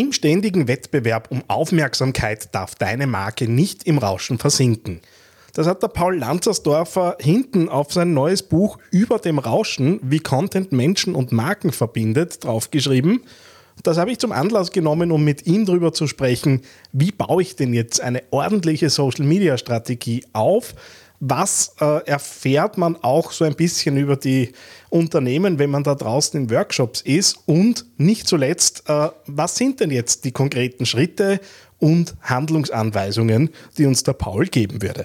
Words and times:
Im 0.00 0.14
ständigen 0.14 0.66
Wettbewerb 0.66 1.30
um 1.30 1.44
Aufmerksamkeit 1.46 2.54
darf 2.54 2.74
deine 2.74 3.06
Marke 3.06 3.46
nicht 3.50 3.82
im 3.82 3.98
Rauschen 3.98 4.38
versinken. 4.38 5.02
Das 5.52 5.66
hat 5.66 5.82
der 5.82 5.88
Paul 5.88 6.16
Lanzersdorfer 6.16 7.18
hinten 7.20 7.68
auf 7.68 7.92
sein 7.92 8.14
neues 8.14 8.42
Buch 8.42 8.78
über 8.90 9.18
dem 9.18 9.38
Rauschen, 9.38 10.00
wie 10.02 10.20
Content 10.20 10.72
Menschen 10.72 11.14
und 11.14 11.32
Marken 11.32 11.70
verbindet, 11.70 12.42
draufgeschrieben. 12.42 13.24
Das 13.82 13.98
habe 13.98 14.10
ich 14.10 14.18
zum 14.18 14.32
Anlass 14.32 14.70
genommen, 14.70 15.12
um 15.12 15.22
mit 15.22 15.46
ihm 15.46 15.66
darüber 15.66 15.92
zu 15.92 16.06
sprechen, 16.06 16.62
wie 16.92 17.12
baue 17.12 17.42
ich 17.42 17.56
denn 17.56 17.74
jetzt 17.74 18.00
eine 18.00 18.22
ordentliche 18.30 18.88
Social-Media-Strategie 18.88 20.24
auf? 20.32 20.74
Was 21.22 21.74
äh, 21.80 22.06
erfährt 22.06 22.78
man 22.78 22.96
auch 23.02 23.30
so 23.32 23.44
ein 23.44 23.54
bisschen 23.54 23.98
über 23.98 24.16
die 24.16 24.52
Unternehmen, 24.88 25.58
wenn 25.58 25.68
man 25.68 25.84
da 25.84 25.94
draußen 25.94 26.40
in 26.40 26.50
Workshops 26.50 27.02
ist? 27.02 27.40
Und 27.44 27.84
nicht 27.98 28.26
zuletzt, 28.26 28.84
äh, 28.88 29.10
was 29.26 29.56
sind 29.56 29.80
denn 29.80 29.90
jetzt 29.90 30.24
die 30.24 30.32
konkreten 30.32 30.86
Schritte 30.86 31.40
und 31.78 32.16
Handlungsanweisungen, 32.22 33.50
die 33.76 33.84
uns 33.84 34.02
der 34.02 34.14
Paul 34.14 34.46
geben 34.46 34.80
würde? 34.80 35.04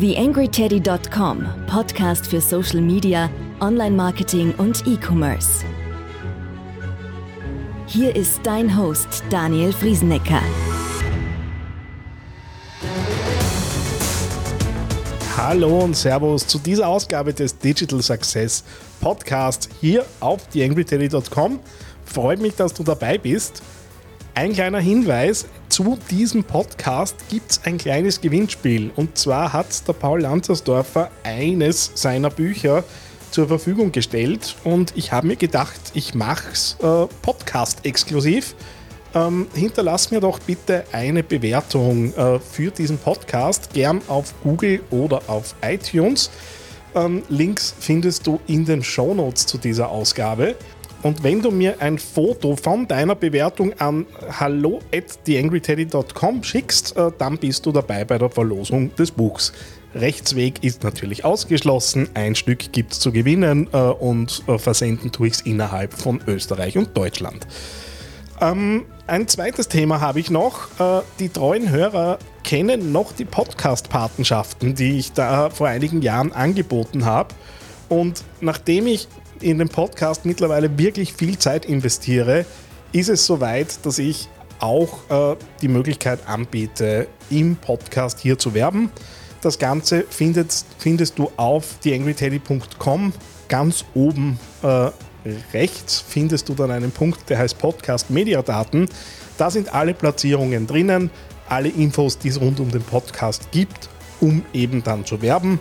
TheAngryTeddy.com, 0.00 1.46
Podcast 1.68 2.26
für 2.26 2.40
Social 2.40 2.80
Media, 2.80 3.30
Online-Marketing 3.60 4.54
und 4.56 4.84
E-Commerce. 4.88 5.64
Hier 7.86 8.16
ist 8.16 8.40
dein 8.42 8.76
Host 8.76 9.22
Daniel 9.30 9.72
Friesenecker. 9.72 10.40
Hallo 15.42 15.78
und 15.78 15.96
Servus 15.96 16.46
zu 16.46 16.58
dieser 16.58 16.86
Ausgabe 16.86 17.32
des 17.32 17.56
Digital 17.56 18.02
Success 18.02 18.62
Podcast 19.00 19.70
hier 19.80 20.04
auf 20.20 20.46
TheAngryTeddy.com. 20.48 21.60
Freut 22.04 22.40
mich, 22.40 22.56
dass 22.56 22.74
du 22.74 22.82
dabei 22.82 23.16
bist. 23.16 23.62
Ein 24.34 24.52
kleiner 24.52 24.80
Hinweis, 24.80 25.46
zu 25.70 25.98
diesem 26.10 26.44
Podcast 26.44 27.16
gibt 27.30 27.52
es 27.52 27.60
ein 27.64 27.78
kleines 27.78 28.20
Gewinnspiel. 28.20 28.90
Und 28.96 29.16
zwar 29.16 29.54
hat 29.54 29.88
der 29.88 29.94
Paul 29.94 30.20
Lanzersdorfer 30.20 31.10
eines 31.24 31.90
seiner 31.94 32.28
Bücher 32.28 32.84
zur 33.30 33.48
Verfügung 33.48 33.92
gestellt 33.92 34.56
und 34.64 34.92
ich 34.94 35.10
habe 35.10 35.26
mir 35.26 35.36
gedacht, 35.36 35.80
ich 35.94 36.14
mache 36.14 36.50
es 36.52 36.76
äh, 36.82 37.06
podcast-exklusiv. 37.22 38.54
Ähm, 39.14 39.48
hinterlass 39.54 40.10
mir 40.10 40.20
doch 40.20 40.38
bitte 40.38 40.84
eine 40.92 41.22
Bewertung 41.22 42.14
äh, 42.14 42.38
für 42.38 42.70
diesen 42.70 42.98
Podcast, 42.98 43.72
gern 43.72 44.00
auf 44.06 44.34
Google 44.42 44.80
oder 44.90 45.20
auf 45.26 45.54
iTunes. 45.62 46.30
Ähm, 46.94 47.22
Links 47.28 47.74
findest 47.78 48.26
du 48.26 48.40
in 48.46 48.64
den 48.64 48.82
Show 48.82 49.14
Notes 49.14 49.46
zu 49.46 49.58
dieser 49.58 49.88
Ausgabe. 49.88 50.54
Und 51.02 51.22
wenn 51.22 51.40
du 51.40 51.50
mir 51.50 51.80
ein 51.80 51.98
Foto 51.98 52.56
von 52.56 52.86
deiner 52.86 53.14
Bewertung 53.14 53.72
an 53.78 54.06
hallo 54.38 54.80
at 54.94 55.24
theangryteddy.com 55.24 56.44
schickst, 56.44 56.96
äh, 56.96 57.10
dann 57.18 57.38
bist 57.38 57.64
du 57.66 57.72
dabei 57.72 58.04
bei 58.04 58.18
der 58.18 58.30
Verlosung 58.30 58.94
des 58.94 59.10
Buchs. 59.10 59.52
Rechtsweg 59.94 60.62
ist 60.62 60.84
natürlich 60.84 61.24
ausgeschlossen, 61.24 62.08
ein 62.14 62.36
Stück 62.36 62.70
gibt 62.70 62.92
es 62.92 63.00
zu 63.00 63.10
gewinnen 63.10 63.68
äh, 63.72 63.76
und 63.76 64.44
äh, 64.46 64.56
versenden 64.56 65.10
tue 65.10 65.28
ich 65.28 65.34
es 65.34 65.40
innerhalb 65.40 65.94
von 65.94 66.20
Österreich 66.28 66.78
und 66.78 66.96
Deutschland. 66.96 67.46
Ähm, 68.40 68.86
ein 69.06 69.28
zweites 69.28 69.68
Thema 69.68 70.00
habe 70.00 70.20
ich 70.20 70.30
noch. 70.30 70.68
die 71.18 71.28
treuen 71.28 71.70
Hörer 71.70 72.18
kennen 72.44 72.92
noch 72.92 73.12
die 73.12 73.24
Podcast-Patenschaften, 73.24 74.74
die 74.74 74.98
ich 74.98 75.12
da 75.12 75.50
vor 75.50 75.68
einigen 75.68 76.00
Jahren 76.02 76.32
angeboten 76.32 77.04
habe. 77.04 77.34
Und 77.88 78.24
nachdem 78.40 78.86
ich 78.86 79.08
in 79.40 79.58
den 79.58 79.68
Podcast 79.68 80.24
mittlerweile 80.24 80.78
wirklich 80.78 81.12
viel 81.12 81.38
Zeit 81.38 81.64
investiere, 81.64 82.46
ist 82.92 83.08
es 83.08 83.26
soweit, 83.26 83.84
dass 83.84 83.98
ich 83.98 84.28
auch 84.60 85.10
äh, 85.10 85.36
die 85.62 85.68
Möglichkeit 85.68 86.26
anbiete, 86.26 87.08
im 87.30 87.56
Podcast 87.56 88.20
hier 88.20 88.38
zu 88.38 88.54
werben. 88.54 88.90
Das 89.40 89.58
Ganze 89.58 90.04
findest, 90.08 90.66
findest 90.78 91.18
du 91.18 91.30
auf 91.36 91.78
theangryteddy.com. 91.82 93.12
Ganz 93.48 93.84
oben 93.94 94.38
äh, 94.62 94.90
rechts 95.52 96.04
findest 96.06 96.48
du 96.48 96.54
dann 96.54 96.70
einen 96.70 96.90
Punkt, 96.90 97.28
der 97.28 97.38
heißt 97.38 97.58
Podcast 97.58 98.10
Mediadaten. 98.10 98.88
Da 99.38 99.50
sind 99.50 99.74
alle 99.74 99.94
Platzierungen 99.94 100.66
drinnen, 100.66 101.10
alle 101.48 101.68
Infos, 101.68 102.18
die 102.18 102.28
es 102.28 102.40
rund 102.40 102.60
um 102.60 102.70
den 102.70 102.82
Podcast 102.82 103.50
gibt, 103.50 103.88
um 104.20 104.44
eben 104.52 104.82
dann 104.82 105.04
zu 105.04 105.22
werben. 105.22 105.58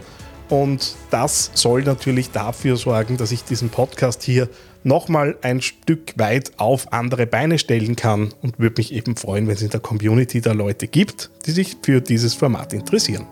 Und 0.50 0.96
das 1.12 1.52
soll 1.53 1.84
natürlich 1.84 2.31
dafür 2.31 2.75
sorgen, 2.75 3.18
dass 3.18 3.31
ich 3.31 3.44
diesen 3.44 3.69
Podcast 3.69 4.24
hier 4.24 4.50
nochmal 4.84 5.38
ein 5.42 5.62
Stück 5.62 6.14
weit 6.18 6.53
auf 6.58 6.92
andere 6.92 7.28
Beine 7.28 7.59
stellen 7.59 7.96
kann 7.96 8.34
und 8.42 8.59
würde 8.59 8.75
mich 8.78 8.94
eben 8.94 9.16
freuen, 9.16 9.48
wenn 9.48 9.56
es 9.56 9.62
in 9.62 9.69
der 9.69 9.80
Community 9.80 10.42
da 10.42 10.53
Leute 10.53 10.88
gibt, 10.88 11.30
die 11.46 11.52
sich 11.52 11.78
für 11.84 12.02
dieses 12.02 12.34
Format 12.34 12.74
interessieren. 12.74 13.28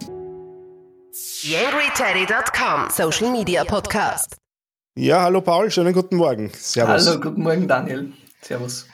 YangryTeddy.com 1.42 2.90
Social 2.92 3.32
Media 3.32 3.64
Podcast. 3.64 4.47
Ja, 5.00 5.22
hallo 5.22 5.41
Paul, 5.41 5.69
schönen 5.69 5.94
guten 5.94 6.16
Morgen. 6.16 6.50
Servus. 6.56 7.08
Hallo, 7.08 7.19
guten 7.19 7.44
Morgen 7.44 7.68
Daniel. 7.68 8.13
Servus. 8.41 8.88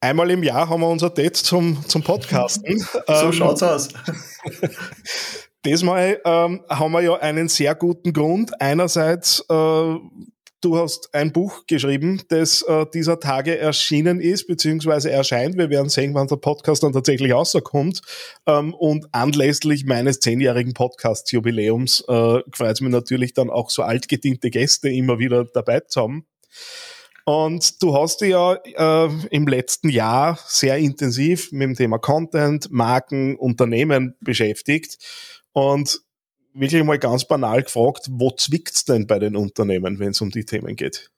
Einmal 0.00 0.32
im 0.32 0.42
Jahr 0.42 0.68
haben 0.68 0.80
wir 0.80 0.88
unser 0.88 1.10
Date 1.10 1.36
zum, 1.36 1.78
zum 1.86 2.02
Podcasten. 2.02 2.76
so 2.80 2.98
ähm, 3.06 3.32
schaut's 3.32 3.62
aus. 3.62 3.88
Diesmal 5.64 6.20
ähm, 6.24 6.64
haben 6.68 6.90
wir 6.90 7.02
ja 7.02 7.14
einen 7.20 7.46
sehr 7.46 7.76
guten 7.76 8.12
Grund. 8.12 8.60
Einerseits, 8.60 9.38
äh, 9.48 9.94
du 10.60 10.76
hast 10.76 11.14
ein 11.14 11.32
Buch 11.32 11.66
geschrieben, 11.66 12.22
das 12.28 12.62
äh, 12.62 12.86
dieser 12.92 13.20
Tage 13.20 13.58
erschienen 13.58 14.20
ist, 14.20 14.46
beziehungsweise 14.46 15.10
erscheint. 15.10 15.56
Wir 15.56 15.70
werden 15.70 15.88
sehen, 15.88 16.14
wann 16.14 16.26
der 16.26 16.36
Podcast 16.36 16.82
dann 16.82 16.92
tatsächlich 16.92 17.32
rauskommt. 17.32 18.02
Ähm, 18.46 18.74
und 18.74 19.06
anlässlich 19.12 19.84
meines 19.84 20.20
zehnjährigen 20.20 20.74
Podcast-Jubiläums 20.74 22.00
äh, 22.08 22.40
freut 22.52 22.72
es 22.72 22.80
mich 22.80 22.92
natürlich 22.92 23.34
dann 23.34 23.50
auch 23.50 23.70
so 23.70 23.82
altgediente 23.82 24.50
Gäste 24.50 24.88
immer 24.88 25.18
wieder 25.18 25.44
dabei 25.44 25.80
zu 25.80 26.02
haben. 26.02 26.26
Und 27.24 27.82
du 27.82 27.94
hast 27.94 28.22
dich 28.22 28.30
ja 28.30 28.54
äh, 28.54 29.10
im 29.30 29.46
letzten 29.46 29.90
Jahr 29.90 30.38
sehr 30.46 30.78
intensiv 30.78 31.52
mit 31.52 31.68
dem 31.68 31.74
Thema 31.74 31.98
Content, 31.98 32.70
Marken, 32.70 33.36
Unternehmen 33.36 34.16
beschäftigt. 34.20 34.96
Und 35.52 36.00
wirklich 36.58 36.84
mal 36.84 36.98
ganz 36.98 37.24
banal 37.24 37.62
gefragt, 37.62 38.06
wo 38.10 38.30
zwickt 38.30 38.74
es 38.74 38.84
denn 38.84 39.06
bei 39.06 39.18
den 39.18 39.36
Unternehmen, 39.36 39.98
wenn 39.98 40.10
es 40.10 40.20
um 40.20 40.30
die 40.30 40.44
Themen 40.44 40.76
geht? 40.76 41.10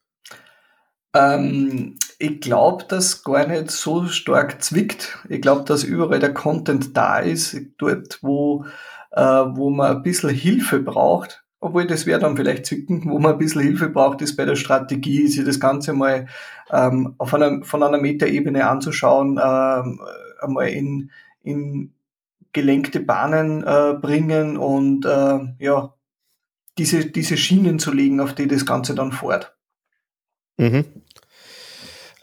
Ähm, 1.14 1.96
ich 2.18 2.40
glaube, 2.40 2.84
dass 2.84 3.24
gar 3.24 3.46
nicht 3.46 3.70
so 3.70 4.06
stark 4.06 4.62
zwickt. 4.62 5.18
Ich 5.28 5.40
glaube, 5.40 5.64
dass 5.64 5.82
überall 5.82 6.20
der 6.20 6.34
Content 6.34 6.96
da 6.96 7.18
ist, 7.18 7.56
dort, 7.78 8.18
wo, 8.22 8.64
äh, 9.10 9.20
wo 9.22 9.70
man 9.70 9.96
ein 9.96 10.02
bisschen 10.02 10.30
Hilfe 10.30 10.80
braucht. 10.80 11.42
Obwohl 11.62 11.86
das 11.86 12.06
wäre 12.06 12.20
dann 12.20 12.36
vielleicht 12.36 12.64
zwicken, 12.64 13.10
wo 13.10 13.18
man 13.18 13.32
ein 13.32 13.38
bisschen 13.38 13.60
Hilfe 13.60 13.90
braucht, 13.90 14.22
ist 14.22 14.36
bei 14.36 14.46
der 14.46 14.56
Strategie, 14.56 15.26
sich 15.26 15.44
das 15.44 15.60
Ganze 15.60 15.92
mal 15.92 16.26
ähm, 16.70 17.14
auf 17.18 17.34
einer, 17.34 17.62
von 17.64 17.82
einer 17.82 17.98
Metaebene 17.98 18.66
anzuschauen, 18.66 19.38
ähm, 19.42 20.00
einmal 20.40 20.68
in, 20.68 21.10
in 21.42 21.92
gelenkte 22.52 23.00
Bahnen 23.00 23.62
äh, 23.62 23.94
bringen 24.00 24.56
und 24.56 25.04
äh, 25.04 25.38
ja, 25.58 25.94
diese, 26.78 27.06
diese 27.06 27.36
Schienen 27.36 27.78
zu 27.78 27.92
legen, 27.92 28.20
auf 28.20 28.34
die 28.34 28.46
das 28.46 28.66
Ganze 28.66 28.94
dann 28.94 29.12
fährt. 29.12 29.54
Mhm. 30.56 30.84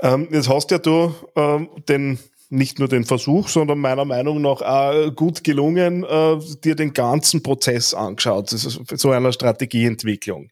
Ähm, 0.02 0.28
jetzt 0.32 0.50
hast 0.50 0.72
ja 0.72 0.78
du 0.78 1.14
ähm, 1.36 1.70
den 1.88 2.20
nicht 2.50 2.80
nur 2.80 2.88
den 2.88 3.04
Versuch, 3.04 3.50
sondern 3.50 3.80
meiner 3.80 4.06
Meinung 4.06 4.42
nach 4.42 4.62
auch 4.62 5.14
gut 5.16 5.44
gelungen, 5.44 6.04
äh, 6.04 6.38
dir 6.64 6.76
den 6.76 6.94
ganzen 6.94 7.44
Prozess 7.44 7.94
angeschaut, 7.94 8.50
so 8.50 9.12
einer 9.12 9.34
Strategieentwicklung. 9.34 10.50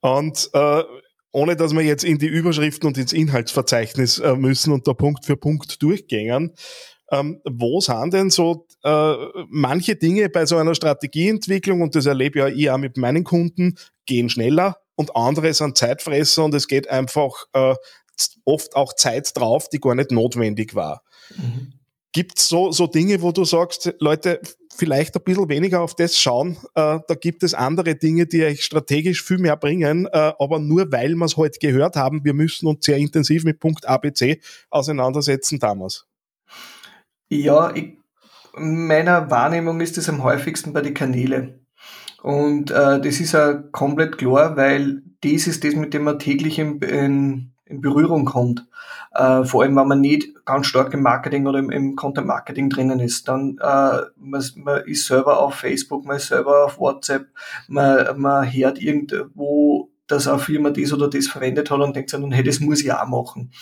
Und 0.00 0.50
äh, 0.52 0.84
ohne 1.32 1.56
dass 1.56 1.74
wir 1.74 1.82
jetzt 1.82 2.04
in 2.04 2.18
die 2.18 2.26
Überschriften 2.26 2.86
und 2.86 2.98
ins 2.98 3.12
Inhaltsverzeichnis 3.12 4.18
äh, 4.18 4.36
müssen 4.36 4.72
und 4.72 4.86
da 4.86 4.94
Punkt 4.94 5.24
für 5.24 5.36
Punkt 5.36 5.82
durchgängen, 5.82 6.54
ähm, 7.10 7.40
wo 7.44 7.80
sind 7.80 8.12
denn 8.12 8.30
so 8.30 8.66
äh, 8.84 9.14
manche 9.48 9.96
Dinge 9.96 10.28
bei 10.28 10.46
so 10.46 10.56
einer 10.56 10.74
Strategieentwicklung, 10.74 11.82
und 11.82 11.94
das 11.94 12.06
erlebe 12.06 12.40
ja 12.40 12.48
ich 12.48 12.70
auch 12.70 12.78
mit 12.78 12.96
meinen 12.96 13.24
Kunden, 13.24 13.76
gehen 14.06 14.28
schneller 14.28 14.76
und 14.96 15.14
andere 15.16 15.52
sind 15.54 15.78
Zeitfresser 15.78 16.44
und 16.44 16.54
es 16.54 16.68
geht 16.68 16.90
einfach 16.90 17.46
äh, 17.52 17.74
oft 18.44 18.74
auch 18.74 18.94
Zeit 18.94 19.36
drauf, 19.36 19.68
die 19.68 19.78
gar 19.78 19.94
nicht 19.94 20.10
notwendig 20.10 20.74
war. 20.74 21.02
Mhm. 21.36 21.72
Gibt 22.12 22.38
es 22.38 22.48
so, 22.48 22.72
so 22.72 22.86
Dinge, 22.86 23.22
wo 23.22 23.32
du 23.32 23.44
sagst, 23.44 23.94
Leute, 24.00 24.40
vielleicht 24.74 25.14
ein 25.14 25.22
bisschen 25.22 25.48
weniger 25.48 25.82
auf 25.82 25.94
das 25.94 26.18
schauen, 26.18 26.56
äh, 26.74 26.98
da 27.06 27.14
gibt 27.20 27.42
es 27.42 27.54
andere 27.54 27.94
Dinge, 27.94 28.26
die 28.26 28.42
euch 28.44 28.64
strategisch 28.64 29.22
viel 29.22 29.38
mehr 29.38 29.56
bringen, 29.56 30.06
äh, 30.06 30.32
aber 30.38 30.58
nur 30.58 30.90
weil 30.90 31.14
wir 31.14 31.26
es 31.26 31.36
heute 31.36 31.58
gehört 31.60 31.96
haben, 31.96 32.24
wir 32.24 32.34
müssen 32.34 32.66
uns 32.66 32.84
sehr 32.84 32.96
intensiv 32.96 33.44
mit 33.44 33.60
Punkt 33.60 33.86
ABC 33.86 34.40
auseinandersetzen 34.70 35.58
damals. 35.58 36.07
Ja, 37.28 37.74
ich, 37.74 37.98
meiner 38.56 39.30
Wahrnehmung 39.30 39.80
ist 39.80 39.98
es 39.98 40.08
am 40.08 40.22
häufigsten 40.22 40.72
bei 40.72 40.80
den 40.80 40.94
Kanälen. 40.94 41.66
Und 42.22 42.70
äh, 42.70 43.00
das 43.00 43.20
ist 43.20 43.32
ja 43.32 43.54
komplett 43.54 44.18
klar, 44.18 44.56
weil 44.56 45.02
das 45.22 45.46
ist 45.46 45.64
das, 45.64 45.74
mit 45.74 45.94
dem 45.94 46.04
man 46.04 46.18
täglich 46.18 46.58
in, 46.58 46.78
in, 46.80 47.52
in 47.66 47.80
Berührung 47.80 48.24
kommt, 48.24 48.66
äh, 49.12 49.44
vor 49.44 49.62
allem 49.62 49.76
wenn 49.76 49.88
man 49.88 50.00
nicht 50.00 50.44
ganz 50.44 50.66
stark 50.66 50.94
im 50.94 51.02
Marketing 51.02 51.46
oder 51.46 51.58
im, 51.58 51.70
im 51.70 51.96
Content 51.96 52.26
Marketing 52.26 52.70
drinnen 52.70 53.00
ist, 53.00 53.28
dann 53.28 53.58
äh, 53.60 54.00
man, 54.16 54.44
man 54.56 54.82
ist 54.86 55.06
selber 55.06 55.38
auf 55.38 55.54
Facebook, 55.56 56.04
man 56.06 56.16
ist 56.16 56.28
selber 56.28 56.64
auf 56.64 56.78
WhatsApp, 56.78 57.26
man, 57.68 58.18
man 58.20 58.50
hört 58.52 58.80
irgendwo, 58.80 59.90
dass 60.06 60.26
eine 60.26 60.38
Firma 60.38 60.70
das 60.70 60.92
oder 60.92 61.08
das 61.08 61.26
verwendet 61.26 61.70
hat 61.70 61.80
und 61.80 61.94
denkt 61.94 62.10
sich, 62.10 62.20
hey, 62.30 62.42
das 62.42 62.60
muss 62.60 62.80
ich 62.80 62.92
auch 62.92 63.06
machen. 63.06 63.52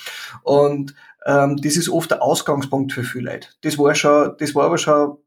Und 0.42 0.94
ähm, 1.26 1.56
das 1.58 1.76
ist 1.76 1.90
oft 1.90 2.11
der 2.11 2.23
Ausgangspunkt 2.23 2.93
für 2.93 3.02
viele 3.02 3.32
Leute. 3.32 3.49
Das 3.62 3.78
war 3.78 3.94
schon, 3.94 4.37
das 4.38 4.55
war 4.55 4.64
aber 4.64 4.78
schon 4.78 5.19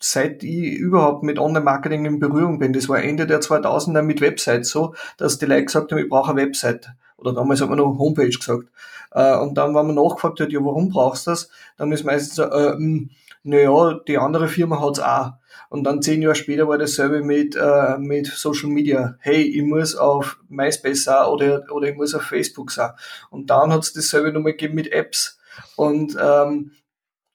seit 0.00 0.42
ich 0.42 0.72
überhaupt 0.78 1.22
mit 1.22 1.38
Online-Marketing 1.38 2.06
in 2.06 2.18
Berührung 2.18 2.58
bin, 2.58 2.72
das 2.72 2.88
war 2.88 3.02
Ende 3.02 3.26
der 3.26 3.40
2000er 3.40 4.02
mit 4.02 4.22
Websites 4.22 4.70
so, 4.70 4.94
dass 5.18 5.38
die 5.38 5.44
Leute 5.44 5.66
gesagt 5.66 5.92
haben, 5.92 5.98
ich 5.98 6.08
brauche 6.08 6.30
eine 6.30 6.40
Website. 6.40 6.88
Oder 7.18 7.34
damals 7.34 7.60
hat 7.60 7.68
man 7.68 7.76
noch 7.76 7.98
Homepage 7.98 8.30
gesagt. 8.30 8.68
Äh, 9.12 9.36
und 9.36 9.58
dann, 9.58 9.74
wenn 9.74 9.86
man 9.86 9.94
nachgefragt 9.94 10.40
hat, 10.40 10.52
ja, 10.52 10.60
warum 10.64 10.88
brauchst 10.88 11.26
du 11.26 11.32
das? 11.32 11.50
Dann 11.76 11.92
ist 11.92 12.04
meistens 12.04 12.36
so, 12.36 12.44
äh, 12.44 12.72
hm, 12.72 13.10
naja, 13.42 14.00
die 14.08 14.16
andere 14.16 14.48
Firma 14.48 14.80
hat's 14.80 15.00
auch. 15.00 15.32
Und 15.70 15.84
dann 15.84 16.02
zehn 16.02 16.20
Jahre 16.20 16.34
später 16.34 16.66
war 16.66 16.78
dasselbe 16.78 17.22
mit, 17.22 17.54
äh, 17.54 17.96
mit 17.96 18.26
Social 18.26 18.68
Media. 18.68 19.14
Hey, 19.20 19.42
ich 19.42 19.62
muss 19.62 19.94
auf 19.94 20.38
MySpace 20.48 21.06
auch 21.08 21.32
oder, 21.32 21.64
oder 21.70 21.88
ich 21.88 21.96
muss 21.96 22.12
auf 22.12 22.22
Facebook 22.22 22.72
sein. 22.72 22.90
Und 23.30 23.50
dann 23.50 23.72
hat's 23.72 23.92
dasselbe 23.92 24.32
nochmal 24.32 24.52
gegeben 24.52 24.74
mit 24.74 24.90
Apps. 24.90 25.38
Und 25.76 26.16
ähm, 26.20 26.72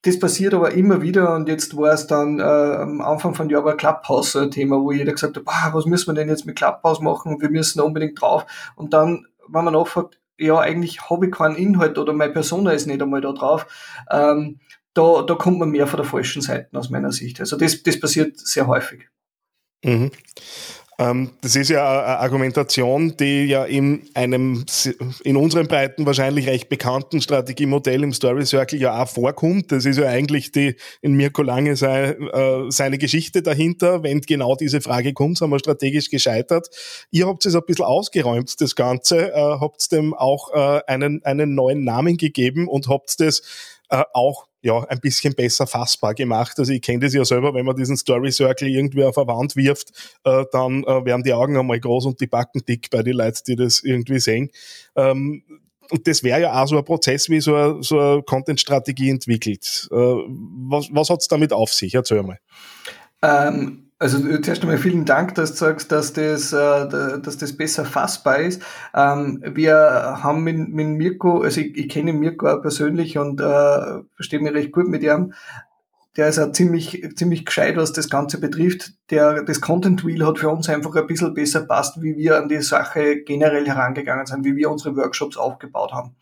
das 0.01 0.19
passiert 0.19 0.53
aber 0.53 0.71
immer 0.73 1.01
wieder 1.01 1.33
und 1.33 1.47
jetzt 1.47 1.75
war 1.77 1.93
es 1.93 2.07
dann 2.07 2.39
äh, 2.39 2.43
am 2.43 3.01
Anfang 3.01 3.33
von 3.33 3.49
Jahr 3.49 3.63
war 3.63 3.75
Clubhouse 3.75 4.33
so 4.33 4.39
ein 4.39 4.51
Thema, 4.51 4.79
wo 4.79 4.91
jeder 4.91 5.13
gesagt 5.13 5.37
hat, 5.37 5.45
bah, 5.45 5.71
was 5.71 5.85
müssen 5.85 6.07
wir 6.07 6.13
denn 6.13 6.29
jetzt 6.29 6.45
mit 6.45 6.57
Clubhouse 6.57 6.99
machen? 6.99 7.41
Wir 7.41 7.49
müssen 7.49 7.79
unbedingt 7.79 8.21
drauf. 8.21 8.45
Und 8.75 8.93
dann, 8.93 9.25
wenn 9.47 9.63
man 9.63 9.73
nachfragt, 9.73 10.19
ja, 10.37 10.59
eigentlich 10.59 11.09
habe 11.09 11.27
ich 11.27 11.31
keinen 11.31 11.55
Inhalt 11.55 11.97
oder 11.97 12.13
meine 12.13 12.33
Persona 12.33 12.71
ist 12.71 12.85
nicht 12.85 13.01
einmal 13.01 13.21
da 13.21 13.31
drauf, 13.31 13.65
ähm, 14.11 14.59
da, 14.95 15.21
da 15.21 15.35
kommt 15.35 15.59
man 15.59 15.69
mehr 15.69 15.85
von 15.85 15.97
der 15.97 16.05
falschen 16.05 16.41
Seite 16.41 16.75
aus 16.75 16.89
meiner 16.89 17.11
Sicht. 17.11 17.39
Also 17.39 17.57
das, 17.57 17.83
das 17.83 17.99
passiert 17.99 18.39
sehr 18.39 18.65
häufig. 18.65 19.07
Mhm. 19.83 20.11
Ähm, 20.97 21.31
das 21.41 21.57
ist 21.57 21.69
ja 21.69 22.03
eine 22.03 22.19
Argumentation, 22.19 23.17
die 23.17 23.45
ja 23.45 23.65
in 23.65 24.07
einem 24.13 24.63
in 25.25 25.35
unseren 25.35 25.67
Breiten 25.67 26.05
wahrscheinlich 26.05 26.47
recht 26.47 26.69
bekannten 26.69 27.19
Strategiemodell 27.19 28.01
im 28.03 28.13
Story 28.13 28.45
Circle 28.45 28.79
ja 28.79 29.03
auch 29.03 29.09
vorkommt. 29.09 29.73
Das 29.73 29.83
ist 29.83 29.97
ja 29.97 30.07
eigentlich 30.07 30.53
die 30.53 30.77
in 31.01 31.15
Mirko 31.15 31.41
Lange 31.41 31.75
sei, 31.75 32.11
äh, 32.11 32.71
seine 32.71 32.97
Geschichte 32.97 33.41
dahinter. 33.41 34.03
Wenn 34.03 34.21
genau 34.21 34.55
diese 34.55 34.79
Frage 34.79 35.11
kommt, 35.11 35.37
sind 35.37 35.49
wir 35.49 35.59
strategisch 35.59 36.09
gescheitert. 36.09 36.69
Ihr 37.11 37.27
habt 37.27 37.45
es 37.45 37.55
ein 37.55 37.63
bisschen 37.67 37.85
ausgeräumt, 37.85 38.61
das 38.61 38.75
Ganze, 38.75 39.33
äh, 39.33 39.59
habt 39.59 39.91
dem 39.91 40.13
auch 40.13 40.53
äh, 40.53 40.79
einen, 40.87 41.21
einen 41.25 41.55
neuen 41.55 41.83
Namen 41.83 42.15
gegeben 42.15 42.69
und 42.69 42.87
habt 42.87 43.19
das 43.19 43.41
äh, 43.89 44.03
auch 44.13 44.47
ja, 44.65 44.83
ein 44.85 44.99
bisschen 44.99 45.35
besser 45.35 45.67
fassbar 45.67 46.15
gemacht. 46.15 46.57
Also 46.57 46.73
ich 46.73 46.81
kenne 46.81 46.99
das 46.99 47.13
ja 47.13 47.23
selber, 47.23 47.53
wenn 47.53 47.65
man 47.65 47.75
diesen 47.75 47.97
Story 47.97 48.31
Circle 48.31 48.67
irgendwie 48.67 49.03
auf 49.03 49.15
eine 49.15 49.27
Wand 49.27 49.55
wirft, 49.55 49.91
äh, 50.23 50.43
dann 50.51 50.83
äh, 50.85 51.05
werden 51.05 51.21
die 51.21 51.33
Augen 51.33 51.55
einmal 51.55 51.79
groß 51.79 52.07
und 52.07 52.19
die 52.19 52.25
Backen 52.25 52.65
dick 52.67 52.89
bei 52.89 53.03
den 53.03 53.17
Leuten, 53.17 53.41
die 53.47 53.55
das 53.55 53.81
irgendwie 53.81 54.19
sehen. 54.19 54.49
Ähm, 54.95 55.43
und 55.91 56.07
das 56.07 56.23
wäre 56.23 56.41
ja 56.41 56.63
auch 56.63 56.67
so 56.67 56.79
ein 56.79 56.83
Prozess, 56.83 57.29
wie 57.29 57.39
so 57.41 57.55
eine, 57.55 57.83
so 57.83 57.99
eine 57.99 58.23
Content-Strategie 58.23 59.11
entwickelt. 59.11 59.87
Äh, 59.91 59.95
was 59.95 60.87
was 60.91 61.11
hat 61.11 61.21
es 61.21 61.27
damit 61.27 61.53
auf 61.53 61.71
sich? 61.71 61.93
Erzähl 61.93 62.23
mal. 62.23 62.39
Ähm, 63.21 63.84
also 63.97 64.19
zuerst 64.39 64.61
einmal 64.61 64.77
vielen 64.77 65.05
Dank, 65.05 65.35
dass 65.35 65.51
du 65.51 65.57
sagst, 65.57 65.91
dass 65.91 66.13
das, 66.13 66.51
äh, 66.51 67.19
dass 67.19 67.37
das 67.37 67.55
besser 67.55 67.85
fassbar 67.85 68.39
ist. 68.39 68.61
Ähm, 68.93 69.41
wir 69.45 70.19
haben 70.21 70.43
mit, 70.43 70.69
mit 70.69 70.87
Mirko, 70.87 71.41
also 71.41 71.61
ich, 71.61 71.77
ich 71.77 71.89
kenne 71.89 72.13
Mirko 72.13 72.47
auch 72.47 72.61
persönlich 72.61 73.17
und 73.17 73.39
äh, 73.39 74.01
verstehe 74.15 74.39
mich 74.39 74.53
recht 74.53 74.71
gut 74.71 74.87
mit 74.87 75.03
ihm. 75.03 75.33
Der 76.17 76.29
ist 76.29 76.39
auch 76.39 76.51
ziemlich, 76.51 77.03
ziemlich 77.15 77.45
gescheit, 77.45 77.75
was 77.75 77.91
das 77.91 78.09
Ganze 78.09 78.39
betrifft. 78.39 78.93
Der, 79.09 79.43
das 79.43 79.59
Content 79.59 80.05
Wheel 80.05 80.25
hat 80.25 80.39
für 80.39 80.49
uns 80.49 80.69
einfach 80.69 80.95
ein 80.95 81.07
bisschen 81.07 81.33
besser 81.33 81.61
passt, 81.61 82.01
wie 82.01 82.15
wir 82.15 82.37
an 82.37 82.47
die 82.47 82.61
Sache 82.61 83.21
generell 83.23 83.65
herangegangen 83.65 84.25
sind, 84.25 84.45
wie 84.45 84.55
wir 84.55 84.71
unsere 84.71 84.95
Workshops 84.95 85.35
aufgebaut 85.35 85.91
haben. 85.91 86.15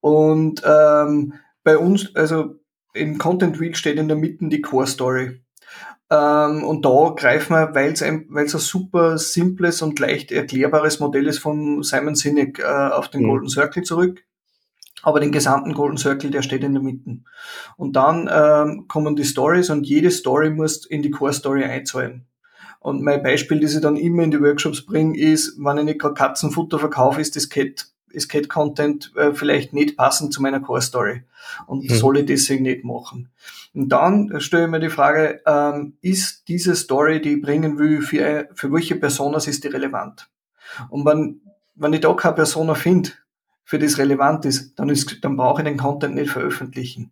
Und 0.00 0.62
ähm, 0.64 1.34
bei 1.62 1.76
uns, 1.76 2.14
also 2.16 2.56
im 2.94 3.18
Content 3.18 3.60
Wheel 3.60 3.74
steht 3.74 3.98
in 3.98 4.08
der 4.08 4.16
Mitte 4.16 4.48
die 4.48 4.62
Core 4.62 4.86
Story. 4.86 5.41
Ähm, 6.12 6.62
und 6.64 6.84
da 6.84 7.14
greifen 7.16 7.54
wir, 7.54 7.74
weil 7.74 7.92
es 7.92 8.02
ein, 8.02 8.26
weil's 8.28 8.54
ein 8.54 8.60
super 8.60 9.16
simples 9.16 9.80
und 9.80 9.98
leicht 9.98 10.30
erklärbares 10.30 11.00
Modell 11.00 11.26
ist 11.26 11.38
von 11.38 11.82
Simon 11.82 12.14
Sinek 12.14 12.58
äh, 12.58 12.64
auf 12.64 13.08
den 13.08 13.22
mhm. 13.22 13.28
Golden 13.28 13.48
Circle 13.48 13.82
zurück. 13.82 14.22
Aber 15.02 15.20
den 15.20 15.32
gesamten 15.32 15.72
Golden 15.72 15.96
Circle, 15.96 16.30
der 16.30 16.42
steht 16.42 16.64
in 16.64 16.74
der 16.74 16.82
Mitte. 16.82 17.22
Und 17.78 17.96
dann 17.96 18.28
ähm, 18.30 18.84
kommen 18.88 19.16
die 19.16 19.24
Stories 19.24 19.70
und 19.70 19.86
jede 19.86 20.10
Story 20.10 20.50
muss 20.50 20.84
in 20.84 21.02
die 21.02 21.10
Core 21.10 21.32
Story 21.32 21.64
einzahlen. 21.64 22.26
Und 22.78 23.02
mein 23.02 23.22
Beispiel, 23.22 23.58
das 23.60 23.74
ich 23.74 23.80
dann 23.80 23.96
immer 23.96 24.22
in 24.22 24.30
die 24.30 24.40
Workshops 24.40 24.84
bringe, 24.84 25.18
ist, 25.18 25.56
wenn 25.58 25.78
ich 25.78 25.84
nicht 25.84 26.00
gerade 26.00 26.14
Katzenfutter 26.14 26.78
verkaufe, 26.78 27.20
ist 27.20 27.36
das 27.36 27.48
Cat, 27.48 27.86
ist 28.12 28.28
Cat 28.28 28.48
Content 28.48 29.12
äh, 29.16 29.32
vielleicht 29.32 29.72
nicht 29.72 29.96
passend 29.96 30.32
zu 30.32 30.42
meiner 30.42 30.60
Core 30.60 30.82
Story. 30.82 31.22
Und 31.66 31.84
mhm. 31.84 31.94
soll 31.94 32.18
ich 32.18 32.26
deswegen 32.26 32.62
nicht 32.62 32.84
machen. 32.84 33.30
Und 33.74 33.88
dann 33.88 34.40
stelle 34.40 34.64
ich 34.64 34.70
mir 34.70 34.80
die 34.80 34.90
Frage, 34.90 35.40
ähm, 35.46 35.94
ist 36.00 36.48
diese 36.48 36.76
Story, 36.76 37.20
die 37.20 37.34
ich 37.34 37.42
bringen 37.42 37.78
will, 37.78 38.02
für, 38.02 38.48
für 38.54 38.72
welche 38.72 38.96
Personas 38.96 39.46
ist 39.48 39.64
die 39.64 39.68
relevant? 39.68 40.28
Und 40.90 41.04
wenn, 41.04 41.40
wenn 41.74 41.92
ich 41.92 42.00
da 42.00 42.12
keine 42.14 42.34
Persona 42.34 42.74
finde, 42.74 43.10
für 43.64 43.78
das 43.78 43.98
relevant 43.98 44.44
ist, 44.44 44.78
dann, 44.78 44.88
ist, 44.88 45.24
dann 45.24 45.36
brauche 45.36 45.62
ich 45.62 45.68
den 45.68 45.78
Content 45.78 46.14
nicht 46.14 46.30
veröffentlichen. 46.30 47.10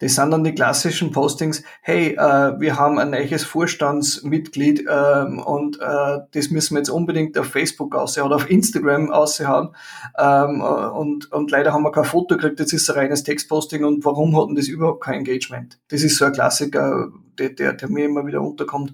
Das 0.00 0.14
sind 0.14 0.30
dann 0.30 0.44
die 0.44 0.54
klassischen 0.54 1.12
Postings, 1.12 1.62
hey, 1.82 2.14
äh, 2.14 2.60
wir 2.60 2.76
haben 2.78 2.98
ein 2.98 3.10
neues 3.10 3.44
Vorstandsmitglied 3.44 4.84
ähm, 4.88 5.38
und 5.38 5.80
äh, 5.80 6.18
das 6.32 6.50
müssen 6.50 6.74
wir 6.74 6.80
jetzt 6.80 6.90
unbedingt 6.90 7.38
auf 7.38 7.46
Facebook 7.46 7.94
aussehen 7.94 8.24
oder 8.24 8.36
auf 8.36 8.50
Instagram 8.50 9.10
aussehen 9.10 9.70
ähm, 10.18 10.60
und, 10.60 11.32
und 11.32 11.50
leider 11.50 11.72
haben 11.72 11.82
wir 11.82 11.92
kein 11.92 12.04
Foto 12.04 12.36
gekriegt, 12.36 12.60
jetzt 12.60 12.72
ist 12.72 12.90
ein 12.90 12.96
reines 12.96 13.24
Textposting 13.24 13.84
und 13.84 14.04
warum 14.04 14.36
hatten 14.36 14.54
das 14.54 14.68
überhaupt 14.68 15.02
kein 15.04 15.20
Engagement? 15.20 15.78
Das 15.88 16.02
ist 16.02 16.16
so 16.16 16.24
ein 16.24 16.32
Klassiker, 16.32 17.08
der, 17.38 17.50
der, 17.50 17.72
der 17.72 17.88
mir 17.88 18.06
immer 18.06 18.26
wieder 18.26 18.40
unterkommt, 18.40 18.92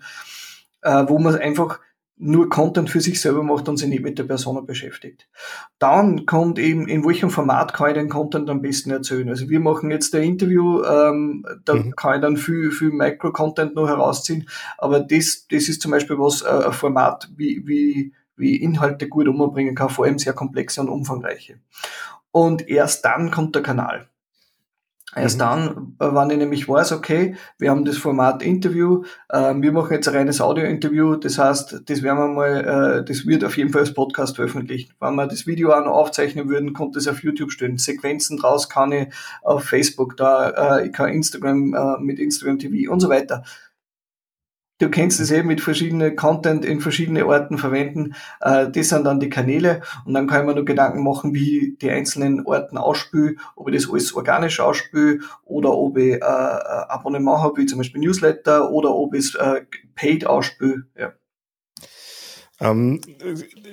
äh, 0.82 1.04
wo 1.08 1.18
man 1.18 1.36
einfach 1.36 1.80
nur 2.18 2.48
Content 2.48 2.88
für 2.88 3.00
sich 3.00 3.20
selber 3.20 3.42
macht 3.42 3.68
und 3.68 3.76
sich 3.76 3.88
nicht 3.88 4.02
mit 4.02 4.18
der 4.18 4.24
Person 4.24 4.64
beschäftigt. 4.64 5.28
Dann 5.78 6.24
kommt 6.24 6.58
eben, 6.58 6.88
in 6.88 7.04
welchem 7.04 7.28
Format 7.28 7.74
kann 7.74 7.88
ich 7.88 7.94
den 7.94 8.08
Content 8.08 8.48
am 8.48 8.62
besten 8.62 8.90
erzählen. 8.90 9.28
Also 9.28 9.50
wir 9.50 9.60
machen 9.60 9.90
jetzt 9.90 10.14
ein 10.14 10.22
Interview, 10.22 10.82
ähm, 10.82 11.44
da 11.64 11.74
mhm. 11.74 11.94
kann 11.94 12.16
ich 12.16 12.20
dann 12.22 12.36
viel, 12.38 12.70
viel 12.70 12.90
Micro-Content 12.90 13.74
noch 13.74 13.86
herausziehen, 13.86 14.48
aber 14.78 15.00
das, 15.00 15.46
das 15.50 15.68
ist 15.68 15.82
zum 15.82 15.90
Beispiel 15.90 16.18
was, 16.18 16.42
äh, 16.42 16.66
ein 16.66 16.72
Format, 16.72 17.30
wie, 17.36 17.62
wie, 17.66 18.14
wie 18.36 18.56
Inhalte 18.56 19.08
gut 19.08 19.28
umbringen 19.28 19.74
kann, 19.74 19.90
vor 19.90 20.06
allem 20.06 20.18
sehr 20.18 20.32
komplexe 20.32 20.80
und 20.80 20.88
umfangreiche. 20.88 21.60
Und 22.30 22.68
erst 22.68 23.04
dann 23.04 23.30
kommt 23.30 23.54
der 23.54 23.62
Kanal. 23.62 24.08
Erst 25.16 25.36
mhm. 25.36 25.40
dann, 25.40 25.96
äh, 25.98 26.14
wenn 26.14 26.30
ich 26.30 26.36
nämlich 26.36 26.68
weiß, 26.68 26.92
okay, 26.92 27.36
wir 27.58 27.70
haben 27.70 27.86
das 27.86 27.96
Format 27.96 28.42
Interview, 28.42 29.02
äh, 29.30 29.54
wir 29.56 29.72
machen 29.72 29.94
jetzt 29.94 30.08
ein 30.08 30.14
reines 30.14 30.42
Audio-Interview, 30.42 31.16
das 31.16 31.38
heißt, 31.38 31.84
das 31.86 32.02
werden 32.02 32.18
wir 32.18 32.28
mal, 32.28 33.00
äh, 33.00 33.04
das 33.04 33.26
wird 33.26 33.42
auf 33.42 33.56
jeden 33.56 33.70
Fall 33.72 33.80
als 33.80 33.94
Podcast 33.94 34.36
veröffentlicht. 34.36 34.92
Wenn 35.00 35.14
wir 35.14 35.26
das 35.26 35.46
Video 35.46 35.72
auch 35.72 35.84
noch 35.84 35.92
aufzeichnen 35.92 36.50
würden, 36.50 36.74
kommt 36.74 36.96
das 36.96 37.08
auf 37.08 37.22
YouTube 37.22 37.50
stehen. 37.50 37.78
Sequenzen 37.78 38.36
draus 38.36 38.68
kann 38.68 38.92
ich 38.92 39.08
auf 39.42 39.64
Facebook, 39.64 40.18
da, 40.18 40.78
äh, 40.78 40.86
ich 40.88 40.92
kann 40.92 41.08
Instagram 41.08 41.72
äh, 41.74 42.02
mit 42.02 42.18
Instagram 42.18 42.58
TV 42.58 42.92
und 42.92 43.00
so 43.00 43.08
weiter. 43.08 43.42
Du 44.78 44.90
kennst 44.90 45.20
es 45.20 45.30
eben 45.30 45.48
mit 45.48 45.62
verschiedenen 45.62 46.16
Content 46.16 46.64
in 46.64 46.80
verschiedene 46.80 47.26
Orten 47.26 47.56
verwenden. 47.56 48.14
Äh, 48.40 48.70
das 48.70 48.90
sind 48.90 49.04
dann 49.04 49.20
die 49.20 49.30
Kanäle 49.30 49.80
und 50.04 50.12
dann 50.12 50.26
kann 50.26 50.44
man 50.44 50.54
nur 50.54 50.66
Gedanken 50.66 51.02
machen, 51.02 51.32
wie 51.32 51.76
die 51.80 51.90
einzelnen 51.90 52.44
Orten 52.44 52.76
ausspüle, 52.76 53.36
ob 53.54 53.68
ich 53.68 53.74
das 53.74 53.90
alles 53.90 54.14
organisch 54.14 54.60
ausspüle 54.60 55.20
oder 55.44 55.72
ob 55.72 55.96
ich 55.96 56.16
äh, 56.16 56.20
Abonnement 56.20 57.38
habe, 57.38 57.62
wie 57.62 57.66
zum 57.66 57.78
Beispiel 57.78 58.02
Newsletter 58.02 58.70
oder 58.70 58.94
ob 58.94 59.14
ich 59.14 59.26
es 59.26 59.34
äh, 59.34 59.62
paid 59.94 60.26
ausspüle. 60.26 60.84
Ja. 60.94 61.12
Ähm, 62.58 63.00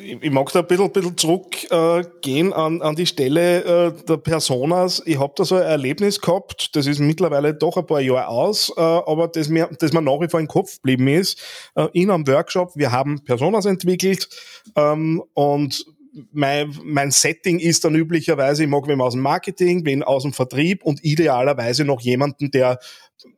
ich 0.01 0.31
mag 0.31 0.51
da 0.51 0.59
ein 0.59 0.67
bisschen, 0.67 0.91
bisschen 0.91 1.17
zurückgehen 1.17 2.51
äh, 2.51 2.55
an, 2.55 2.81
an 2.81 2.95
die 2.95 3.05
Stelle 3.05 3.63
äh, 3.63 4.05
der 4.05 4.17
Personas. 4.17 5.01
Ich 5.05 5.17
habe 5.17 5.33
da 5.37 5.45
so 5.45 5.55
ein 5.55 5.61
Erlebnis 5.61 6.19
gehabt, 6.19 6.75
das 6.75 6.85
ist 6.85 6.99
mittlerweile 6.99 7.53
doch 7.53 7.77
ein 7.77 7.85
paar 7.85 8.01
Jahre 8.01 8.27
aus, 8.27 8.73
äh, 8.75 8.81
aber 8.81 9.29
das 9.29 9.47
mir, 9.47 9.69
das 9.79 9.93
mir 9.93 10.01
nach 10.01 10.19
wie 10.19 10.27
vor 10.27 10.41
im 10.41 10.47
Kopf 10.47 10.75
geblieben 10.77 11.07
ist. 11.07 11.41
Äh, 11.75 11.87
in 11.93 12.11
einem 12.11 12.27
Workshop, 12.27 12.71
wir 12.75 12.91
haben 12.91 13.23
Personas 13.23 13.65
entwickelt 13.65 14.27
ähm, 14.75 15.23
und 15.33 15.85
mein, 16.31 16.77
mein 16.83 17.11
Setting 17.11 17.59
ist 17.59 17.83
dann 17.83 17.95
üblicherweise, 17.95 18.63
ich 18.63 18.69
mag 18.69 18.87
wen 18.87 19.01
aus 19.01 19.13
dem 19.13 19.21
Marketing, 19.21 19.85
wen 19.85 20.03
aus 20.03 20.23
dem 20.23 20.33
Vertrieb 20.33 20.83
und 20.83 21.03
idealerweise 21.03 21.85
noch 21.85 22.01
jemanden, 22.01 22.51
der, 22.51 22.79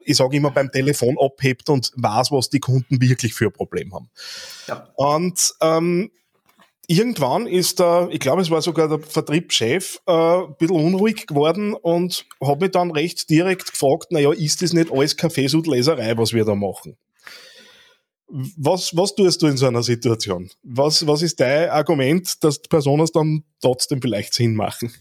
ich 0.02 0.18
sage 0.18 0.38
immer, 0.38 0.52
beim 0.52 0.72
Telefon 0.72 1.18
abhebt 1.20 1.70
und 1.70 1.92
weiß, 1.96 2.32
was 2.32 2.50
die 2.50 2.60
Kunden 2.60 3.02
wirklich 3.02 3.34
für 3.34 3.46
ein 3.46 3.54
Problem 3.54 3.94
haben. 3.94 4.10
Ja. 4.68 4.90
Und 4.96 5.54
ähm, 5.62 6.12
irgendwann 6.88 7.48
ist 7.48 7.80
der, 7.80 8.10
ich 8.12 8.20
glaube, 8.20 8.42
es 8.42 8.52
war 8.52 8.62
sogar 8.62 8.90
der 8.90 9.00
Vertriebschef, 9.00 10.02
äh, 10.06 10.12
ein 10.12 10.56
bisschen 10.58 10.76
unruhig 10.76 11.28
geworden 11.28 11.74
und 11.74 12.26
hat 12.42 12.60
mich 12.60 12.72
dann 12.72 12.92
recht 12.92 13.30
direkt 13.30 13.72
gefragt, 13.72 14.12
naja, 14.12 14.32
ist 14.32 14.62
das 14.62 14.74
nicht 14.74 14.92
alles 14.92 15.16
Kaffeesudleserei, 15.18 16.18
was 16.18 16.34
wir 16.34 16.46
da 16.46 16.56
machen? 16.56 16.98
Was, 18.28 18.96
was 18.98 19.16
tust 19.16 19.42
du 19.42 19.48
in 19.48 19.58
so 19.58 19.68
einer 19.68 19.84
Situation? 19.84 20.50
Was, 20.64 21.06
was 21.06 21.22
ist 21.22 21.40
dein 21.40 21.70
Argument, 21.70 22.44
dass 22.44 22.62
die 22.62 22.70
Personen 22.70 23.08
dann 23.14 23.44
trotzdem 23.62 24.02
vielleicht 24.02 24.34
Sinn 24.34 24.56
machen? 24.56 24.92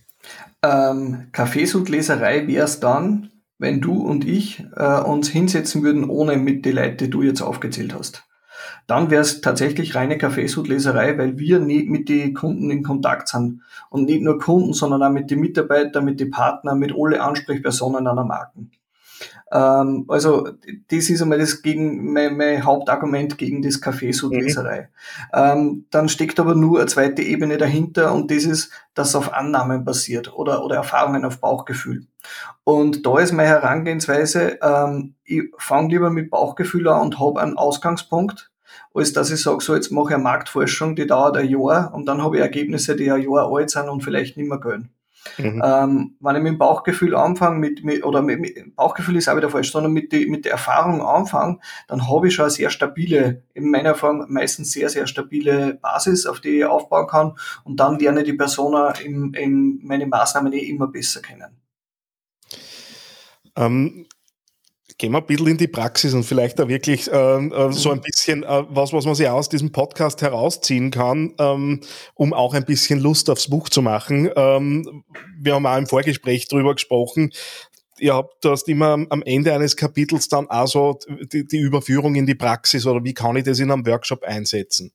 Ähm, 0.63 1.29
Kaffeesudleserei 1.33 2.47
wäre 2.47 2.65
es 2.65 2.81
dann, 2.81 3.31
wenn 3.59 3.81
du 3.81 3.95
und 4.03 4.27
ich 4.27 4.65
äh, 4.77 5.01
uns 5.01 5.29
hinsetzen 5.29 5.83
würden, 5.83 6.09
ohne 6.09 6.37
mit 6.37 6.65
den 6.65 6.77
Leuten, 6.77 6.99
die 6.99 7.11
du 7.11 7.23
jetzt 7.23 7.41
aufgezählt 7.41 7.95
hast 7.95 8.25
dann 8.87 9.11
wäre 9.11 9.23
es 9.23 9.41
tatsächlich 9.41 9.95
reine 9.95 10.19
Kaffeesudleserei, 10.19 11.17
weil 11.17 11.39
wir 11.39 11.59
nicht 11.59 11.89
mit 11.89 12.09
den 12.09 12.35
Kunden 12.35 12.71
in 12.71 12.83
Kontakt 12.83 13.29
sind. 13.29 13.63
Und 13.91 14.05
nicht 14.05 14.23
nur 14.23 14.39
Kunden, 14.39 14.73
sondern 14.73 15.03
auch 15.03 15.11
mit 15.11 15.31
den 15.31 15.41
Mitarbeitern, 15.41 16.05
mit 16.05 16.21
den 16.21 16.31
Partnern, 16.31 16.79
mit 16.79 16.93
alle 16.97 17.23
Ansprechpersonen 17.23 18.07
einer 18.07 18.25
Marken. 18.25 18.73
Ähm, 19.53 20.05
also 20.09 20.49
das 20.89 21.11
ist 21.11 21.23
einmal 21.23 21.39
das 21.39 21.63
gegen 21.63 22.13
mein, 22.13 22.37
mein 22.37 22.65
Hauptargument 22.65 23.39
gegen 23.39 23.63
das 23.63 23.81
Kaffeesudleserei. 23.81 24.89
Mhm. 25.33 25.39
Ähm, 25.39 25.85
dann 25.91 26.09
steckt 26.09 26.41
aber 26.41 26.55
nur 26.55 26.79
eine 26.79 26.87
zweite 26.87 27.23
Ebene 27.23 27.57
dahinter 27.59 28.13
und 28.13 28.31
das 28.31 28.45
ist, 28.45 28.71
dass 28.95 29.15
auf 29.15 29.33
Annahmen 29.33 29.85
basiert 29.85 30.33
oder, 30.35 30.65
oder 30.65 30.77
Erfahrungen 30.77 31.25
auf 31.25 31.41
Bauchgefühl. 31.41 32.07
Und 32.65 33.05
da 33.07 33.19
ist 33.19 33.33
meine 33.33 33.49
Herangehensweise, 33.49 34.59
ähm, 34.63 35.15
ich 35.25 35.43
fange 35.59 35.89
lieber 35.89 36.11
mit 36.11 36.31
Bauchgefühl 36.31 36.89
an 36.89 37.03
und 37.03 37.21
habe 37.21 37.41
einen 37.41 37.57
Ausgangspunkt, 37.57 38.51
als 38.95 39.13
dass 39.13 39.31
ich 39.31 39.43
sage, 39.43 39.63
so 39.63 39.75
jetzt 39.75 39.91
mache 39.91 40.11
ich 40.11 40.15
eine 40.15 40.23
Marktforschung, 40.23 40.97
die 40.97 41.07
dauert 41.07 41.37
ein 41.37 41.49
Jahr 41.49 41.93
und 41.93 42.07
dann 42.07 42.23
habe 42.23 42.37
ich 42.37 42.43
Ergebnisse, 42.43 42.97
die 42.97 43.11
ein 43.11 43.23
Jahr 43.23 43.53
alt 43.53 43.71
sind 43.71 43.89
und 43.89 44.03
vielleicht 44.03 44.37
nicht 44.37 44.49
mehr 44.49 44.61
gehen. 44.61 44.91
Mhm. 45.39 45.63
Ähm, 45.65 46.17
wenn 46.21 46.37
ich 46.37 46.43
mit 46.43 46.53
dem 46.53 46.59
Bauchgefühl 46.59 47.15
anfange, 47.15 47.59
mit, 47.59 47.85
mit, 47.85 48.05
oder 48.05 48.23
mit, 48.23 48.41
mit, 48.41 48.77
Bauchgefühl 48.77 49.17
ist 49.17 49.29
auch 49.29 49.37
wieder 49.37 49.51
falsch, 49.51 49.73
sondern 49.73 49.93
mit, 49.93 50.13
die, 50.13 50.27
mit 50.27 50.45
der 50.45 50.53
Erfahrung 50.53 51.03
anfange, 51.03 51.59
dann 51.89 52.09
habe 52.09 52.29
ich 52.29 52.35
schon 52.35 52.45
eine 52.45 52.51
sehr 52.51 52.71
stabile, 52.71 53.43
in 53.55 53.71
meiner 53.71 53.91
Erfahrung 53.91 54.27
meistens 54.29 54.73
sehr, 54.73 54.89
sehr 54.89 55.07
stabile 55.07 55.75
Basis, 55.75 56.27
auf 56.27 56.41
die 56.41 56.59
ich 56.59 56.65
aufbauen 56.65 57.07
kann 57.07 57.33
und 57.65 57.81
dann 57.81 57.99
lerne 57.99 58.23
die 58.23 58.35
Persona 58.35 58.91
in, 58.93 59.35
in 59.35 59.81
meine 59.83 60.07
Maßnahmen 60.07 60.53
eh 60.53 60.59
immer 60.59 60.89
besser 60.89 61.21
kennen. 61.23 61.57
Ähm, 63.57 64.07
gehen 64.99 65.13
wir 65.13 65.19
ein 65.19 65.27
bisschen 65.27 65.47
in 65.49 65.57
die 65.57 65.69
Praxis 65.69 66.15
und 66.15 66.25
vielleicht 66.25 66.59
da 66.59 66.69
wirklich 66.69 67.11
äh, 67.11 67.71
so 67.71 67.91
ein 67.91 68.01
bisschen 68.01 68.45
äh, 68.45 68.63
was, 68.69 68.93
was 68.93 69.05
man 69.05 69.15
sich 69.15 69.29
aus 69.29 69.49
diesem 69.49 69.73
Podcast 69.73 70.23
herausziehen 70.23 70.91
kann, 70.91 71.35
ähm, 71.39 71.81
um 72.15 72.33
auch 72.33 72.55
ein 72.55 72.65
bisschen 72.65 73.01
Lust 73.01 73.29
aufs 73.29 73.49
Buch 73.49 73.69
zu 73.69 73.83
machen. 73.83 74.31
Ähm, 74.37 75.05
wir 75.39 75.55
haben 75.55 75.67
auch 75.67 75.77
im 75.77 75.87
Vorgespräch 75.87 76.49
drüber 76.49 76.75
gesprochen. 76.75 77.33
Ihr 78.01 78.15
habt, 78.15 78.45
du 78.45 78.51
hast 78.51 78.69
immer 78.69 79.07
am 79.09 79.23
Ende 79.25 79.55
eines 79.55 79.77
Kapitels 79.77 80.29
dann 80.29 80.47
also 80.49 80.99
die, 81.33 81.47
die 81.47 81.59
Überführung 81.59 82.17
in 82.17 82.27
die 82.27 82.35
Praxis 82.35 82.87
oder 82.87 83.05
wie 83.05 83.15
kann 83.15 83.37
ich 83.37 83.45
das 83.45 83.61
in 83.61 83.71
einem 83.71 83.87
Workshop 83.87 84.25
einsetzen. 84.25 84.91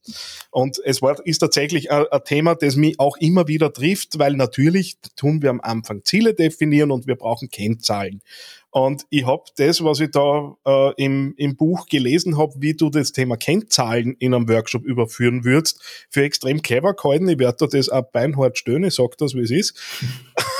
Und 0.51 0.82
es 0.84 1.01
war, 1.01 1.25
ist 1.25 1.39
tatsächlich 1.39 1.91
ein, 1.91 2.06
ein 2.12 2.24
Thema, 2.25 2.56
das 2.56 2.75
mich 2.75 3.00
auch 3.00 3.15
immer 3.18 3.48
wieder 3.48 3.72
trifft, 3.72 4.20
weil 4.20 4.34
natürlich 4.34 4.98
tun 5.15 5.41
wir 5.41 5.50
am 5.50 5.62
Anfang 5.62 6.03
Ziele 6.03 6.34
definieren 6.34 6.91
und 6.91 7.08
wir 7.08 7.15
brauchen 7.15 7.50
Kennzahlen. 7.50 8.22
Und 8.71 9.05
ich 9.09 9.25
habe 9.25 9.43
das, 9.57 9.83
was 9.83 9.99
ich 9.99 10.11
da 10.11 10.55
äh, 10.65 10.93
im, 11.03 11.33
im 11.38 11.55
Buch 11.55 11.88
gelesen 11.88 12.38
habe, 12.38 12.53
wie 12.57 12.75
du 12.75 12.89
das 12.89 13.11
Thema 13.11 13.35
Kennzahlen 13.35 14.15
in 14.19 14.33
einem 14.33 14.47
Workshop 14.47 14.83
überführen 14.83 15.43
würdest, 15.43 15.81
für 16.09 16.23
extrem 16.23 16.61
clever 16.61 16.93
gehalten. 16.93 17.27
Ich 17.29 17.39
werde 17.39 17.57
da 17.59 17.67
das 17.67 17.89
auch 17.89 18.03
beinhart 18.11 18.57
stöhnen, 18.57 18.85
ich 18.85 18.95
sag 18.95 19.17
das, 19.17 19.33
wie 19.33 19.41
es 19.41 19.51
ist. 19.51 19.75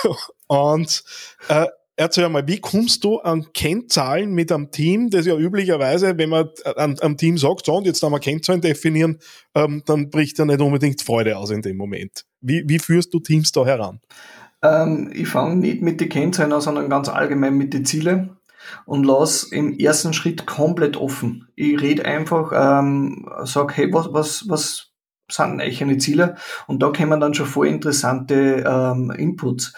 und 0.48 1.04
äh, 1.50 1.68
Erzähl 2.00 2.30
mal, 2.30 2.48
wie 2.48 2.62
kommst 2.62 3.04
du 3.04 3.18
an 3.18 3.52
Kennzahlen 3.52 4.32
mit 4.32 4.54
einem 4.54 4.72
Team, 4.72 5.10
das 5.10 5.26
ja 5.26 5.36
üblicherweise, 5.36 6.18
wenn 6.18 6.30
man 6.30 6.48
am 6.74 7.18
Team 7.18 7.38
sagt, 7.38 7.66
so 7.66 7.76
und 7.76 7.86
jetzt 7.86 8.02
haben 8.02 8.14
wir 8.14 8.22
Kennzahlen 8.22 8.62
definieren, 8.62 9.20
ähm, 9.54 9.84
dann 9.86 10.10
bricht 10.10 10.40
ja 10.40 10.46
nicht 10.46 10.62
unbedingt 10.62 11.02
Freude 11.02 11.38
aus 11.38 11.50
in 11.50 11.62
dem 11.62 11.76
Moment. 11.76 12.24
Wie, 12.40 12.64
wie 12.66 12.80
führst 12.80 13.14
du 13.14 13.20
Teams 13.20 13.52
da 13.52 13.66
heran? 13.66 14.00
Ähm, 14.62 15.10
ich 15.14 15.28
fange 15.28 15.56
nicht 15.56 15.82
mit 15.82 16.02
den 16.02 16.10
Kennzahlen 16.10 16.60
sondern 16.62 16.90
ganz 16.90 17.10
allgemein 17.10 17.56
mit 17.56 17.74
den 17.74 17.86
Zielen 17.86 18.38
und 18.86 19.06
lasse 19.06 19.54
im 19.56 19.78
ersten 19.78 20.14
Schritt 20.14 20.46
komplett 20.46 20.98
offen. 20.98 21.48
Ich 21.56 21.80
rede 21.80 22.06
einfach, 22.06 22.52
ähm, 22.54 23.30
sag, 23.44 23.76
hey, 23.78 23.92
was, 23.94 24.14
was, 24.14 24.46
was 24.48 24.92
sind 25.32 25.62
eigentlich 25.62 25.82
eine 25.82 25.98
Ziele? 25.98 26.36
Und 26.68 26.82
da 26.82 26.92
kommen 26.92 27.20
dann 27.20 27.34
schon 27.34 27.46
voll 27.46 27.68
interessante 27.68 28.64
ähm, 28.68 29.12
Inputs 29.12 29.74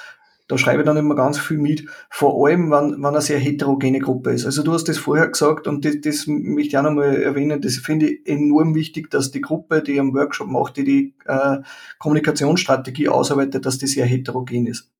da 0.52 0.58
schreibe 0.58 0.82
ich 0.82 0.86
dann 0.86 0.98
immer 0.98 1.16
ganz 1.16 1.40
viel 1.40 1.58
mit, 1.58 1.86
vor 2.10 2.46
allem, 2.46 2.72
wenn, 2.72 3.02
wenn 3.02 3.06
eine 3.06 3.22
sehr 3.22 3.40
heterogene 3.40 4.00
Gruppe 4.00 4.32
ist. 4.32 4.46
Also 4.46 4.64
du 4.64 4.74
hast 4.74 4.90
das 4.90 4.98
vorher 4.98 5.30
gesagt 5.30 5.66
und 5.66 5.86
das, 5.86 6.02
das 6.02 6.28
möchte 6.28 6.68
ich 6.68 6.78
auch 6.78 6.84
nochmal 6.84 7.22
erwähnen, 7.22 7.62
das 7.62 7.78
finde 7.78 8.10
ich 8.10 8.28
enorm 8.28 8.76
wichtig, 8.76 9.10
dass 9.10 9.32
die 9.32 9.40
Gruppe, 9.40 9.82
die 9.82 9.98
am 9.98 10.14
Workshop 10.14 10.50
macht, 10.50 10.76
die 10.76 10.84
die 10.84 11.16
äh, 11.26 11.60
Kommunikationsstrategie 12.00 13.08
ausarbeitet, 13.08 13.66
dass 13.66 13.78
die 13.78 13.88
sehr 13.88 14.06
heterogen 14.06 14.68
ist. 14.68 14.92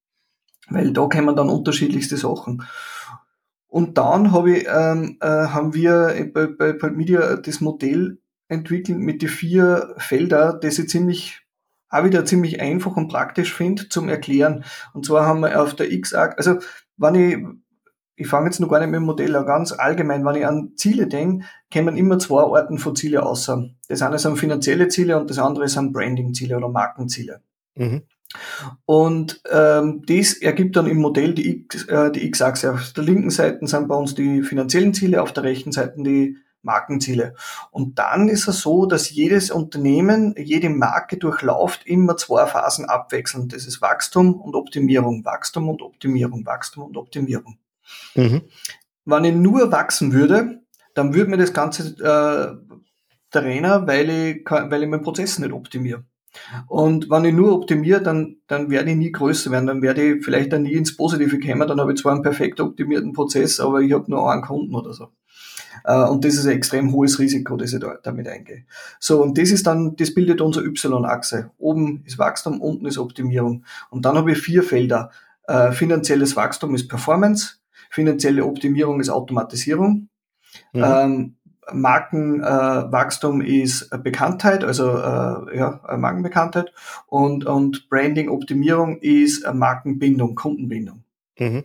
Weil 0.70 0.94
da 0.94 1.06
kommen 1.08 1.36
dann 1.36 1.50
unterschiedlichste 1.50 2.16
Sachen. 2.16 2.64
Und 3.68 3.98
dann 3.98 4.32
habe 4.32 4.52
ich, 4.52 4.68
ähm, 4.74 5.18
äh, 5.20 5.28
haben 5.28 5.74
wir 5.74 6.30
bei, 6.34 6.48
bei, 6.48 6.72
bei 6.72 6.90
Media 6.92 7.36
das 7.36 7.60
Modell 7.60 8.20
entwickelt 8.48 9.00
mit 9.00 9.22
den 9.22 9.28
vier 9.28 9.96
Felder, 9.98 10.54
das 10.54 10.80
ich 10.80 10.88
ziemlich 10.88 11.42
auch 11.92 12.04
wieder 12.04 12.26
ziemlich 12.26 12.62
einfach 12.62 12.96
und 12.96 13.10
praktisch 13.10 13.54
finde 13.54 13.90
zum 13.90 14.10
Erklären. 14.10 14.64
Und 14.94 15.06
zwar 15.06 15.26
haben 15.26 15.42
wir 15.42 15.62
auf 15.62 15.76
der 15.76 15.92
X-Achse, 15.92 16.38
also 16.38 16.60
wenn 16.98 17.16
ich, 17.16 17.38
ich 18.16 18.28
fange 18.28 18.48
jetzt 18.48 18.60
noch 18.60 18.70
gar 18.70 18.80
nicht 18.80 18.90
mit 18.90 19.00
dem 19.00 19.06
Modell 19.06 19.36
an, 19.36 19.46
ganz 19.46 19.72
allgemein, 19.72 20.26
wenn 20.26 20.36
ich 20.36 20.46
an 20.46 20.74
Ziele 20.76 21.08
denke, 21.08 21.46
kommen 21.72 21.98
immer 21.98 22.18
zwei 22.20 22.44
Arten 22.44 22.78
von 22.78 22.96
Ziele 22.96 23.24
aus. 23.24 23.52
Das 23.88 24.02
eine 24.02 24.20
sind 24.20 24.38
finanzielle 24.38 24.88
Ziele 24.88 25.20
und 25.20 25.30
das 25.30 25.40
andere 25.40 25.68
sind 25.68 25.94
Branding-Ziele 25.94 26.58
oder 26.58 26.70
Markenziele. 26.70 27.42
Mhm. 27.76 28.04
Und 28.86 29.42
ähm, 29.52 30.04
das 30.06 30.34
ergibt 30.34 30.78
dann 30.78 30.88
im 30.88 30.98
Modell 30.98 31.34
die 31.34 31.50
X, 31.50 31.86
äh, 31.88 32.12
die 32.12 32.26
X-Achse. 32.28 32.74
Auf 32.74 32.94
der 32.94 33.04
linken 33.04 33.30
Seite 33.30 33.66
sind 33.68 33.88
bei 33.88 33.96
uns 33.96 34.16
die 34.16 34.42
finanziellen 34.42 34.94
Ziele, 34.94 35.22
auf 35.22 35.34
der 35.34 35.44
rechten 35.44 35.72
Seite 35.72 36.02
die 36.02 36.38
Markenziele. 36.64 37.36
Und 37.72 38.00
dann 38.00 38.30
ist 38.30 38.48
es 38.48 38.62
so, 38.62 38.86
dass 38.86 39.10
jedes 39.10 39.52
Unternehmen, 39.52 40.36
jede 40.38 40.70
Marke 40.70 41.18
durchlauft 41.18 41.86
immer 41.86 42.18
zwei 42.18 42.46
Phasen 42.46 42.86
abwechselnd. 42.86 43.54
Das 43.54 43.66
ist 43.66 43.82
Wachstum 43.82 44.40
und 44.40 44.56
Optimierung, 44.56 45.26
Wachstum 45.26 45.70
und 45.70 45.82
Optimierung, 45.82 46.46
Wachstum 46.46 46.84
und 46.84 46.98
Optimierung. 46.98 47.58
Mhm. 48.16 48.42
Wenn 49.06 49.26
ich 49.26 49.36
nur 49.36 49.72
wachsen 49.72 50.14
würde, 50.14 50.62
dann 50.94 51.14
würde 51.14 51.32
mir 51.32 51.38
das 51.38 51.54
Ganze 51.54 51.96
äh, 52.00 52.76
Trainer, 53.32 53.88
weil 53.88 54.10
ich, 54.10 54.46
weil 54.50 54.84
ich 54.84 54.90
meinen 54.90 55.04
Prozess 55.04 55.40
nicht 55.40 55.54
optimiere. 55.54 56.04
Und 56.68 57.10
wenn 57.10 57.26
ich 57.26 57.34
nur 57.34 57.54
optimiere, 57.54 58.02
dann, 58.02 58.38
dann 58.48 58.70
werde 58.70 58.92
ich 58.92 58.98
nie 58.98 59.12
größer 59.12 59.52
werden, 59.52 59.68
dann 59.68 59.82
werde 59.82 60.16
ich 60.16 60.24
vielleicht 60.24 60.54
dann 60.54 60.64
nie 60.64 60.74
ins 60.74 60.96
Positive 60.96 61.40
kommen, 61.40 61.68
dann 61.68 61.80
habe 61.80 61.94
ich 61.94 62.00
zwar 62.00 62.14
einen 62.14 62.22
perfekt 62.22 62.60
optimierten 62.60 63.14
Prozess, 63.14 63.60
aber 63.60 63.82
ich 63.82 63.92
habe 63.92 64.10
nur 64.10 64.32
einen 64.32 64.42
Kunden 64.42 64.76
oder 64.76 64.94
so. 64.94 65.10
Äh, 65.84 66.04
und 66.04 66.26
das 66.26 66.36
ist 66.36 66.46
ein 66.46 66.56
extrem 66.56 66.92
hohes 66.94 67.20
Risiko, 67.20 67.58
das 67.58 67.74
ich 67.74 67.80
da, 67.80 67.98
damit 68.02 68.28
eingehe. 68.28 68.66
So, 69.00 69.22
und 69.22 69.38
das 69.38 69.52
ist 69.52 69.68
dann, 69.68 69.96
das 69.96 70.14
bildet 70.14 70.42
unsere 70.42 70.66
Y-Achse. 70.66 71.52
Oben 71.58 72.04
ist 72.06 72.18
Wachstum, 72.18 72.62
unten 72.62 72.86
ist 72.86 72.98
Optimierung. 72.98 73.66
Und 73.90 74.06
dann 74.06 74.16
habe 74.18 74.32
ich 74.32 74.38
vier 74.38 74.64
Felder. 74.64 75.12
Äh, 75.48 75.72
finanzielles 75.72 76.36
Wachstum 76.36 76.76
ist 76.76 76.88
Performance, 76.88 77.56
finanzielle 77.90 78.46
Optimierung 78.46 79.00
ist 79.00 79.10
Automatisierung, 79.10 80.08
mhm. 80.74 80.84
ähm, 80.84 81.36
Markenwachstum 81.74 83.42
äh, 83.42 83.62
ist 83.62 83.90
Bekanntheit, 84.04 84.64
also 84.64 84.90
äh, 84.90 85.58
ja, 85.58 85.82
Markenbekanntheit 85.98 86.74
und, 87.08 87.46
und 87.46 87.90
Branding-Optimierung 87.90 89.00
ist 89.00 89.46
Markenbindung, 89.54 90.36
Kundenbindung. 90.36 91.04
Mhm. 91.40 91.64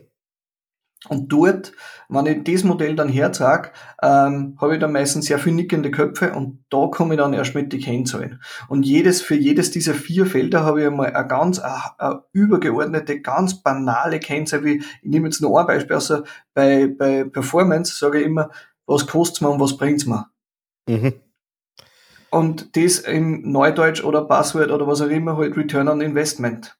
Und 1.09 1.31
dort, 1.31 1.73
wenn 2.09 2.25
ich 2.25 2.43
das 2.43 2.63
Modell 2.63 2.95
dann 2.95 3.07
herzage, 3.07 3.69
ähm, 4.01 4.57
habe 4.59 4.73
ich 4.73 4.79
dann 4.79 4.91
meistens 4.91 5.27
sehr 5.27 5.37
viel 5.37 5.53
nickende 5.53 5.91
Köpfe 5.91 6.33
und 6.33 6.63
da 6.69 6.87
komme 6.87 7.13
ich 7.13 7.19
dann 7.19 7.33
erst 7.33 7.53
mit 7.53 7.71
die 7.71 7.79
Kennzahlen. 7.79 8.41
Und 8.67 8.83
jedes, 8.83 9.21
für 9.21 9.35
jedes 9.35 9.69
dieser 9.69 9.93
vier 9.93 10.25
Felder 10.25 10.63
habe 10.63 10.81
ich 10.81 10.87
einmal 10.87 11.13
eine 11.13 11.27
ganz 11.27 11.59
eine, 11.59 11.99
eine 11.99 12.23
übergeordnete, 12.31 13.21
ganz 13.21 13.61
banale 13.61 14.19
Kennzahl, 14.19 14.63
wie, 14.63 14.77
ich 14.77 15.09
nehme 15.09 15.27
jetzt 15.27 15.41
nur 15.41 15.59
ein 15.59 15.67
Beispiel, 15.67 15.95
also 15.95 16.23
bei, 16.53 16.87
bei 16.87 17.23
Performance 17.25 17.95
sage 17.95 18.19
ich 18.19 18.25
immer, 18.25 18.49
was 18.87 19.05
kostet's 19.05 19.41
mir 19.41 19.49
und 19.49 19.59
was 19.59 19.77
bringt's 19.77 20.07
mir. 20.07 20.29
Mhm. 20.87 21.13
Und 22.29 22.75
das 22.75 22.99
im 22.99 23.49
Neudeutsch 23.51 24.03
oder 24.03 24.25
Passwort 24.25 24.71
oder 24.71 24.87
was 24.87 25.01
auch 25.01 25.09
immer 25.09 25.37
halt 25.37 25.55
Return 25.55 25.87
on 25.87 26.01
Investment. 26.01 26.77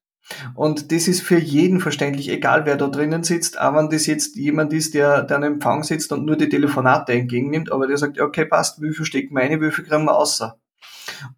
Und 0.56 0.92
das 0.92 1.08
ist 1.08 1.22
für 1.22 1.40
jeden 1.40 1.80
verständlich, 1.80 2.30
egal 2.30 2.66
wer 2.66 2.76
da 2.76 2.88
drinnen 2.88 3.24
sitzt, 3.24 3.60
auch 3.60 3.76
wenn 3.76 3.90
das 3.90 4.06
jetzt 4.08 4.36
jemand 4.36 4.74
ist, 4.74 4.94
der, 4.94 5.24
der 5.24 5.38
an 5.38 5.44
Empfang 5.44 5.84
sitzt 5.84 6.12
und 6.12 6.26
nur 6.26 6.36
die 6.36 6.50
Telefonate 6.50 7.14
entgegennimmt, 7.14 7.72
aber 7.72 7.88
der 7.88 7.98
sagt, 7.98 8.20
okay, 8.20 8.46
passt, 8.46 8.82
wie 8.82 8.94
viel 8.94 9.06
steckt 9.06 9.32
meine, 9.32 9.62
wie 9.62 9.72
viel 9.72 9.86
kriegen 9.86 10.06
wir 10.06 10.18
außer? 10.18 10.58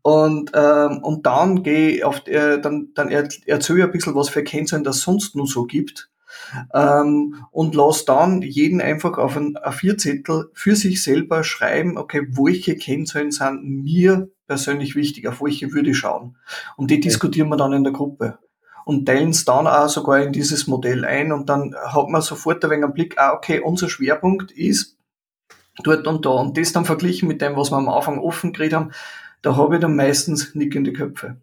Und, 0.02 0.52
ähm, 0.56 1.00
und 1.04 1.26
dann 1.26 1.64
gehe 1.64 2.06
auf, 2.06 2.26
äh, 2.28 2.60
dann, 2.60 2.90
dann 2.96 3.10
erzähle 3.10 3.80
ich 3.80 3.86
ein 3.86 3.92
bisschen, 3.92 4.16
was 4.16 4.30
für 4.30 4.44
Kennzahlen 4.44 4.84
das 4.84 5.02
sonst 5.02 5.36
nur 5.36 5.48
so 5.48 5.66
gibt. 5.66 6.10
Ähm, 6.74 7.36
und 7.52 7.76
lass 7.76 8.06
dann 8.06 8.42
jeden 8.42 8.82
einfach 8.82 9.18
auf 9.18 9.36
ein 9.36 9.58
A4-Zettel 9.58 10.50
für 10.54 10.76
sich 10.76 11.04
selber 11.04 11.44
schreiben, 11.44 11.98
okay, 11.98 12.28
welche 12.32 12.76
Kennzahlen 12.76 13.32
sind 13.32 13.64
mir 13.64 14.30
persönlich 14.48 14.96
wichtig, 14.96 15.28
auf 15.28 15.42
welche 15.42 15.74
würde 15.74 15.92
ich 15.92 15.98
schauen. 15.98 16.38
Und 16.76 16.92
die 16.92 16.96
okay. 16.96 17.02
diskutieren 17.02 17.50
wir 17.50 17.58
dann 17.58 17.74
in 17.74 17.84
der 17.84 17.94
Gruppe 17.94 18.40
und 18.90 19.06
teilen 19.06 19.30
es 19.30 19.46
dann 19.46 19.68
auch 19.68 19.88
sogar 19.88 20.20
in 20.20 20.34
dieses 20.34 20.66
Modell 20.66 21.06
ein 21.06 21.32
und 21.32 21.48
dann 21.48 21.76
hat 21.76 22.10
man 22.10 22.24
sofort 22.24 22.66
ein 22.66 22.72
wenig 22.72 22.86
einen 22.86 22.94
Blick, 22.94 23.20
ah, 23.20 23.34
okay, 23.34 23.60
unser 23.60 23.88
Schwerpunkt 23.88 24.52
ist 24.52 24.98
dort 25.84 26.08
und 26.08 26.26
da 26.26 26.32
und 26.32 26.58
das 26.58 26.74
dann 26.74 26.86
verglichen 26.86 27.28
mit 27.28 27.40
dem, 27.40 27.56
was 27.56 27.70
wir 27.70 27.78
am 27.78 27.88
Anfang 27.88 28.18
offen 28.18 28.52
geredet 28.52 28.74
haben, 28.74 28.92
da 29.44 29.56
habe 29.56 29.76
ich 29.76 29.82
dann 29.82 29.96
meistens 29.96 30.56
nickende 30.56 30.92
Köpfe. 30.92 31.38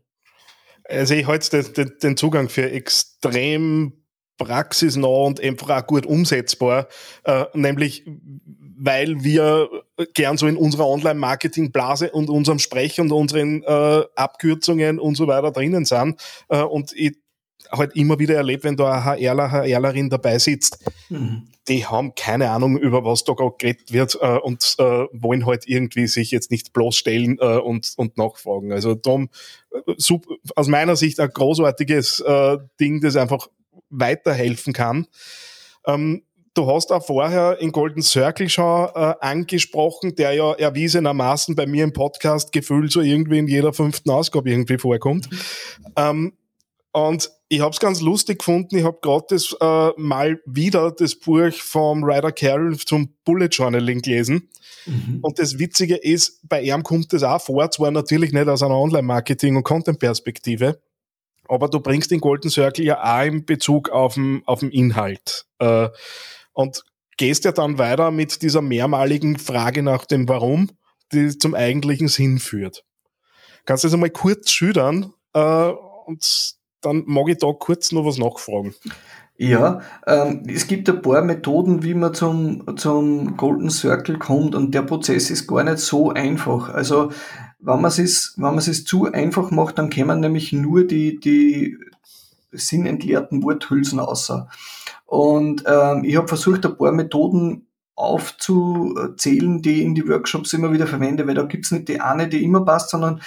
Also 0.89 1.15
ich 1.15 1.29
halte 1.29 1.63
den, 1.63 1.93
den 2.03 2.17
Zugang 2.17 2.49
für 2.49 2.69
extrem 2.69 3.93
praxisnah 4.39 5.07
und 5.07 5.41
einfach 5.41 5.71
auch 5.71 5.87
gut 5.87 6.05
umsetzbar, 6.05 6.89
äh, 7.23 7.45
nämlich 7.55 8.05
weil 8.77 9.23
wir 9.23 9.69
gern 10.15 10.37
so 10.37 10.49
in 10.49 10.57
unserer 10.57 10.89
Online-Marketing-Blase 10.89 12.11
und 12.11 12.29
unserem 12.29 12.59
Sprech 12.59 13.01
und 13.01 13.13
unseren 13.13 13.63
äh, 13.63 14.03
Abkürzungen 14.17 14.99
und 14.99 15.15
so 15.15 15.29
weiter 15.29 15.53
drinnen 15.53 15.85
sind 15.85 16.21
äh, 16.49 16.61
und 16.61 16.93
ich 16.93 17.17
halt 17.71 17.97
immer 17.97 18.19
wieder 18.19 18.35
erlebt, 18.35 18.65
wenn 18.65 18.77
da 18.77 18.93
ein 18.93 19.21
HRler, 19.21 19.51
HRlerin 19.51 20.11
dabei 20.11 20.39
sitzt, 20.39 20.79
mhm. 21.09 21.49
die 21.69 21.87
haben 21.87 22.15
keine 22.15 22.51
Ahnung, 22.51 22.79
über 22.79 23.05
was 23.05 23.25
da 23.25 23.33
gerade 23.35 23.55
geredet 23.59 23.93
wird 23.93 24.19
äh, 24.21 24.39
und 24.39 24.77
äh, 24.79 25.07
wollen 25.13 25.47
halt 25.47 25.69
irgendwie 25.69 26.07
sich 26.07 26.31
jetzt 26.31 26.51
nicht 26.51 26.73
bloßstellen 26.73 27.39
äh, 27.41 27.59
und, 27.59 27.93
und 27.97 28.17
nachfragen. 28.17 28.73
Also 28.73 28.95
darum, 28.95 29.29
äh, 29.73 29.95
super, 29.97 30.35
aus 30.55 30.69
meiner 30.69 30.97
Sicht 30.97 31.21
ein 31.21 31.31
großartiges 31.31 32.21
äh, 32.21 32.59
Ding, 32.81 33.01
das 33.01 33.17
einfach 33.17 33.49
weiterhelfen 33.91 34.73
kann. 34.73 35.07
Ähm, 35.87 36.23
du 36.57 36.67
hast 36.67 36.91
auch 36.93 37.05
vorher 37.05 37.59
in 37.61 37.73
Golden 37.73 38.03
Circle 38.03 38.49
schon 38.49 38.89
äh, 38.95 39.15
angesprochen, 39.21 40.15
der 40.17 40.33
ja 40.33 40.53
erwiesenermaßen 40.55 41.55
bei 41.55 41.67
mir 41.67 41.85
im 41.85 41.93
Podcast 41.93 42.53
gefühlt 42.53 42.91
so 42.91 43.01
irgendwie 43.01 43.39
in 43.39 43.47
jeder 43.47 43.73
fünften 43.73 44.11
Ausgabe 44.11 44.51
irgendwie 44.51 44.79
vorkommt. 44.79 45.31
Mhm. 45.31 45.39
Ähm, 45.97 46.33
und 46.93 47.31
ich 47.49 47.61
habe 47.61 47.71
es 47.71 47.81
ganz 47.81 48.01
lustig 48.01 48.41
gefunden. 48.41 48.77
Ich 48.77 48.85
habe 48.85 48.99
gerade 49.01 49.27
das 49.31 49.57
äh, 49.61 49.91
mal 49.97 50.41
wieder 50.47 50.91
das 50.91 51.15
Buch 51.15 51.53
vom 51.53 52.03
Ryder 52.03 52.33
Carroll 52.33 52.77
zum 52.77 53.15
Bullet 53.25 53.49
Journaling 53.51 54.01
gelesen. 54.01 54.49
Mhm. 54.87 55.21
Und 55.23 55.39
das 55.39 55.59
Witzige 55.59 55.97
ist, 55.97 56.41
bei 56.49 56.63
ihm 56.63 56.83
kommt 56.83 57.13
das 57.13 57.23
auch 57.23 57.41
vor, 57.41 57.71
zwar 57.71 57.91
natürlich 57.91 58.33
nicht 58.33 58.49
aus 58.49 58.63
einer 58.63 58.77
Online-Marketing- 58.77 59.57
und 59.57 59.63
Content-Perspektive, 59.63 60.81
aber 61.49 61.69
du 61.69 61.81
bringst 61.81 62.11
den 62.11 62.21
Golden 62.21 62.51
Circle 62.51 62.85
ja 62.85 63.03
auch 63.03 63.27
in 63.27 63.45
Bezug 63.45 63.91
auf 63.91 64.15
den, 64.15 64.43
auf 64.47 64.61
den 64.61 64.71
Inhalt. 64.71 65.47
Äh, 65.59 65.89
und 66.53 66.83
gehst 67.17 67.45
ja 67.45 67.53
dann 67.53 67.79
weiter 67.79 68.11
mit 68.11 68.43
dieser 68.43 68.63
mehrmaligen 68.63 69.39
Frage 69.39 69.83
nach 69.83 70.05
dem 70.05 70.29
Warum, 70.29 70.71
die 71.13 71.37
zum 71.39 71.55
eigentlichen 71.55 72.09
Sinn 72.09 72.39
führt. 72.39 72.85
Kannst 73.65 73.85
du 73.85 73.89
das 73.89 73.95
einmal 73.95 74.11
kurz 74.11 74.51
schildern 74.51 75.13
äh, 75.33 75.73
und 76.07 76.57
dann 76.81 77.05
mag 77.07 77.29
ich 77.29 77.39
da 77.39 77.53
kurz 77.53 77.93
noch 77.93 78.05
was 78.05 78.19
nachfragen. 78.19 78.75
Ja, 79.39 79.81
ähm, 80.07 80.45
es 80.49 80.67
gibt 80.67 80.89
ein 80.89 81.03
paar 81.03 81.23
Methoden, 81.23 81.83
wie 81.83 81.93
man 81.93 82.15
zum, 82.15 82.77
zum 82.79 83.37
Golden 83.37 83.69
Circle 83.69 84.19
kommt 84.19 84.55
und 84.55 84.75
der 84.75 84.83
Prozess 84.83 85.31
ist 85.31 85.47
gar 85.47 85.63
nicht 85.63 85.79
so 85.79 86.11
einfach. 86.11 86.71
Also 86.71 87.13
wenn 87.59 87.81
man 87.81 87.91
es 87.91 88.69
es 88.69 88.85
zu 88.85 89.13
einfach 89.13 89.51
macht, 89.51 89.79
dann 89.79 89.91
kämen 89.91 90.21
nämlich 90.21 90.53
nur 90.53 90.87
die, 90.87 91.21
die 91.21 91.77
sinnentleerten 92.53 93.43
Worthülsen 93.43 94.01
außer. 94.01 94.49
Und 95.05 95.65
ähm, 95.67 96.05
ich 96.05 96.17
habe 96.17 96.29
versucht, 96.29 96.65
ein 96.65 96.77
paar 96.77 96.93
Methoden 96.93 97.67
aufzuzählen, 97.95 99.63
die 99.63 99.81
ich 99.81 99.83
in 99.83 99.95
die 99.95 100.09
Workshops 100.09 100.53
immer 100.53 100.73
wieder 100.73 100.87
verwende, 100.87 101.27
weil 101.27 101.35
da 101.35 101.45
gibt's 101.45 101.71
nicht 101.71 101.89
die 101.89 102.01
eine, 102.01 102.29
die 102.29 102.45
immer 102.45 102.65
passt, 102.65 102.91
sondern 102.91 103.21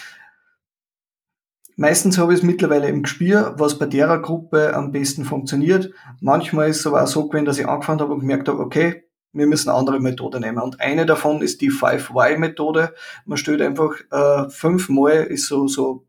meistens 1.80 2.18
habe 2.18 2.34
ich 2.34 2.39
es 2.39 2.46
mittlerweile 2.46 2.89
im 2.89 3.04
Gespür, 3.04 3.56
was 3.58 3.80
bei 3.80 3.86
der 3.86 4.18
Gruppe 4.20 4.76
am 4.76 4.92
besten 4.92 5.24
funktioniert. 5.24 5.92
Manchmal 6.20 6.70
ist 6.70 6.82
es 6.82 6.88
aber 6.88 7.04
auch 7.04 7.08
so 7.08 7.28
gewesen, 7.28 7.46
dass 7.46 7.58
ich 7.58 7.68
angefangen 7.68 8.02
habe 8.02 8.13
und 8.13 8.20
gemerkt 8.20 8.50
habe, 8.50 8.60
okay, 8.60 9.06
wir 9.32 9.48
müssen 9.48 9.70
eine 9.70 9.78
andere 9.78 10.00
Methode 10.00 10.39
nehmen. 10.39 10.60
Und 10.60 10.82
eine 10.82 11.06
davon 11.06 11.42
ist 11.42 11.62
die 11.62 11.72
5Y-Methode. 11.72 12.94
Man 13.26 13.38
stellt 13.38 13.62
einfach 13.62 13.96
äh, 14.12 14.50
fünfmal, 14.50 15.24
ist 15.24 15.48
so, 15.48 15.68
so, 15.68 16.06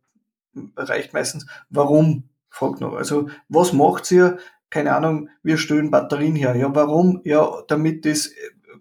reicht 0.76 1.12
meistens, 1.12 1.46
warum, 1.68 2.24
fragt 2.48 2.80
noch. 2.80 2.94
Also, 2.94 3.28
was 3.48 3.72
macht 3.72 4.10
ihr? 4.10 4.38
Keine 4.70 4.94
Ahnung, 4.94 5.28
wir 5.42 5.56
stellen 5.56 5.90
Batterien 5.90 6.34
her. 6.34 6.56
Ja, 6.56 6.74
warum? 6.74 7.20
Ja, 7.24 7.62
damit 7.68 8.04
das 8.04 8.30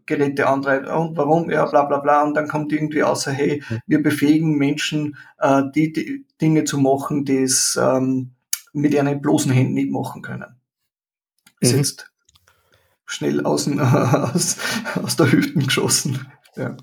Geräte 0.07 0.47
antreibt. 0.47 0.87
Und 0.87 1.17
warum? 1.17 1.51
Ja, 1.51 1.65
bla 1.65 1.83
bla 1.83 1.99
bla. 1.99 2.23
Und 2.23 2.33
dann 2.33 2.47
kommt 2.47 2.73
irgendwie 2.73 3.03
außer, 3.03 3.31
hey, 3.31 3.61
wir 3.85 4.01
befähigen 4.01 4.57
Menschen, 4.57 5.17
äh, 5.39 5.63
die, 5.75 5.93
die 5.93 6.25
Dinge 6.41 6.63
zu 6.63 6.77
machen, 6.77 7.25
die 7.25 7.37
es 7.37 7.77
ähm, 7.81 8.31
mit 8.73 8.93
ihren 8.93 9.21
bloßen 9.21 9.51
Händen 9.51 9.73
nicht 9.73 9.91
machen 9.91 10.21
können. 10.21 10.59
Ist 11.59 11.73
mhm. 11.73 11.77
jetzt 11.79 12.11
schnell 13.05 13.45
außen, 13.45 13.79
aus, 13.79 14.57
aus 14.95 15.15
der 15.15 15.31
Hüfte 15.31 15.59
geschossen. 15.59 16.27
Ja. 16.55 16.77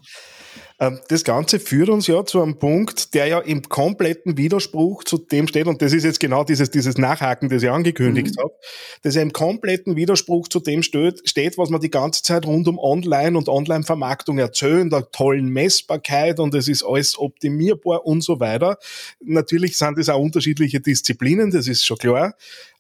Ähm, 0.79 1.01
das 1.09 1.25
Ganze 1.25 1.59
führt 1.59 1.89
uns 1.89 2.07
ja 2.07 2.25
zu 2.25 2.43
einem 2.43 2.59
Punkt, 2.59 3.15
der 3.15 3.27
ja 3.27 3.39
im 3.39 3.63
kompletten 3.63 4.37
Widerspruch 4.37 5.05
zu 5.05 5.19
dem 5.19 5.49
steht, 5.49 5.67
und 5.67 5.81
das 5.81 5.93
ist 5.93 6.05
jetzt 6.05 6.21
genau 6.21 6.45
dieses, 6.45 6.71
dieses 6.71 6.99
Nachhaken, 6.99 7.49
das 7.49 7.63
ich 7.63 7.71
angekündigt 7.71 8.37
mhm. 8.37 8.43
habe, 8.43 8.55
das 9.03 9.15
ja 9.15 9.23
im 9.23 9.33
kompletten 9.33 9.97
Widerspruch 9.97 10.49
zu 10.49 10.61
dem 10.61 10.83
steht, 10.83 11.27
steht, 11.29 11.57
was 11.57 11.71
man 11.71 11.81
die 11.81 11.91
ganze 11.91 12.23
Zeit 12.23 12.47
rund 12.47 12.69
um 12.69 12.79
Online 12.79 13.39
und 13.39 13.49
Online-Vermarktung 13.49 14.39
erzählen, 14.39 14.91
der 14.91 15.11
tollen 15.11 15.49
Messbarkeit 15.49 16.39
und 16.41 16.55
es 16.55 16.69
ist 16.69 16.85
alles 16.85 17.19
optimierbar 17.19 18.05
und 18.05 18.23
so 18.23 18.39
weiter. 18.41 18.79
Natürlich 19.21 19.79
sind 19.79 19.99
das 19.99 20.09
auch 20.11 20.21
unterschiedliche 20.21 20.81
Disziplinen, 20.81 21.51
das 21.51 21.69
ist 21.69 21.87
schon 21.87 21.97
klar. 21.97 22.35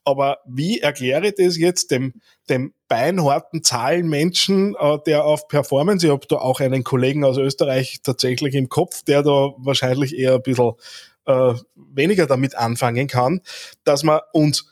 Aber 0.06 0.38
wie 0.46 0.78
erkläre 0.78 1.26
ich 1.26 1.34
das 1.34 1.58
jetzt 1.58 1.90
dem, 1.90 2.14
dem 2.48 2.72
beinharten 2.86 3.64
Zahlenmenschen, 3.64 4.76
äh, 4.78 4.98
der 5.04 5.24
auf 5.24 5.48
Performance, 5.48 6.06
ich 6.06 6.12
habe 6.12 6.26
da 6.28 6.36
auch 6.36 6.60
einen 6.60 6.84
Kollegen 6.84 7.24
aus 7.24 7.38
Österreich 7.38 7.98
tatsächlich 8.04 8.54
im 8.54 8.68
Kopf, 8.68 9.02
der 9.02 9.24
da 9.24 9.52
wahrscheinlich 9.58 10.16
eher 10.16 10.34
ein 10.34 10.42
bisschen 10.42 10.74
äh, 11.26 11.54
weniger 11.74 12.26
damit 12.26 12.56
anfangen 12.56 13.08
kann, 13.08 13.40
dass 13.82 14.04
man 14.04 14.20
uns 14.32 14.70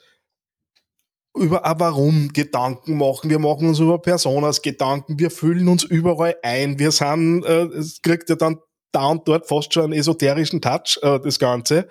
über 1.37 1.67
ein 1.67 1.81
Warum 1.81 2.33
Gedanken 2.33 2.97
machen. 2.97 3.29
Wir 3.29 3.41
machen 3.41 3.67
uns 3.67 3.81
über 3.81 4.01
Personas 4.01 4.63
Gedanken. 4.63 5.19
Wir 5.19 5.33
fühlen 5.33 5.67
uns 5.67 5.83
überall 5.83 6.37
ein. 6.45 6.79
Wir 6.79 6.93
sind, 6.93 7.45
äh, 7.45 7.65
es 7.65 8.03
kriegt 8.03 8.31
ja 8.31 8.37
dann 8.37 8.59
da 8.93 9.09
und 9.09 9.27
dort 9.27 9.49
fast 9.49 9.75
schon 9.75 9.83
einen 9.83 9.95
esoterischen 9.95 10.61
Touch, 10.61 11.01
äh, 11.03 11.19
das 11.19 11.41
Ganze 11.41 11.89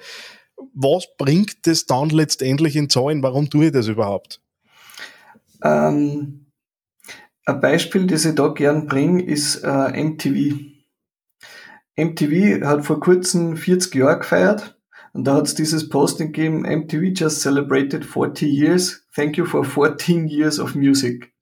was 0.74 1.08
bringt 1.18 1.68
das 1.68 1.86
dann 1.86 2.10
letztendlich 2.10 2.76
in 2.76 2.90
Zahlen? 2.90 3.24
Warum 3.24 3.50
tue 3.50 3.68
ich 3.68 3.72
das 3.72 3.88
überhaupt? 3.88 4.42
Ähm, 5.64 6.46
ein 7.46 7.60
Beispiel, 7.60 8.08
das 8.08 8.26
ich 8.26 8.36
da 8.36 8.50
gern 8.50 8.88
bringe, 8.88 9.24
ist 9.24 9.64
äh, 9.64 10.04
MTV. 10.04 10.60
MTV 11.96 12.66
hat 12.66 12.86
vor 12.86 13.00
kurzem 13.00 13.56
40 13.58 13.96
Jahre 13.96 14.20
gefeiert 14.20 14.80
und 15.14 15.26
da 15.26 15.36
hat 15.36 15.48
es 15.48 15.54
dieses 15.54 15.90
Posting 15.90 16.32
gegeben, 16.32 16.62
MTV 16.62 17.14
just 17.14 17.42
celebrated 17.42 18.04
40 18.04 18.44
years, 18.44 19.06
thank 19.14 19.38
you 19.38 19.46
for 19.46 19.64
14 19.64 20.28
years 20.28 20.60
of 20.60 20.74
music. 20.74 21.34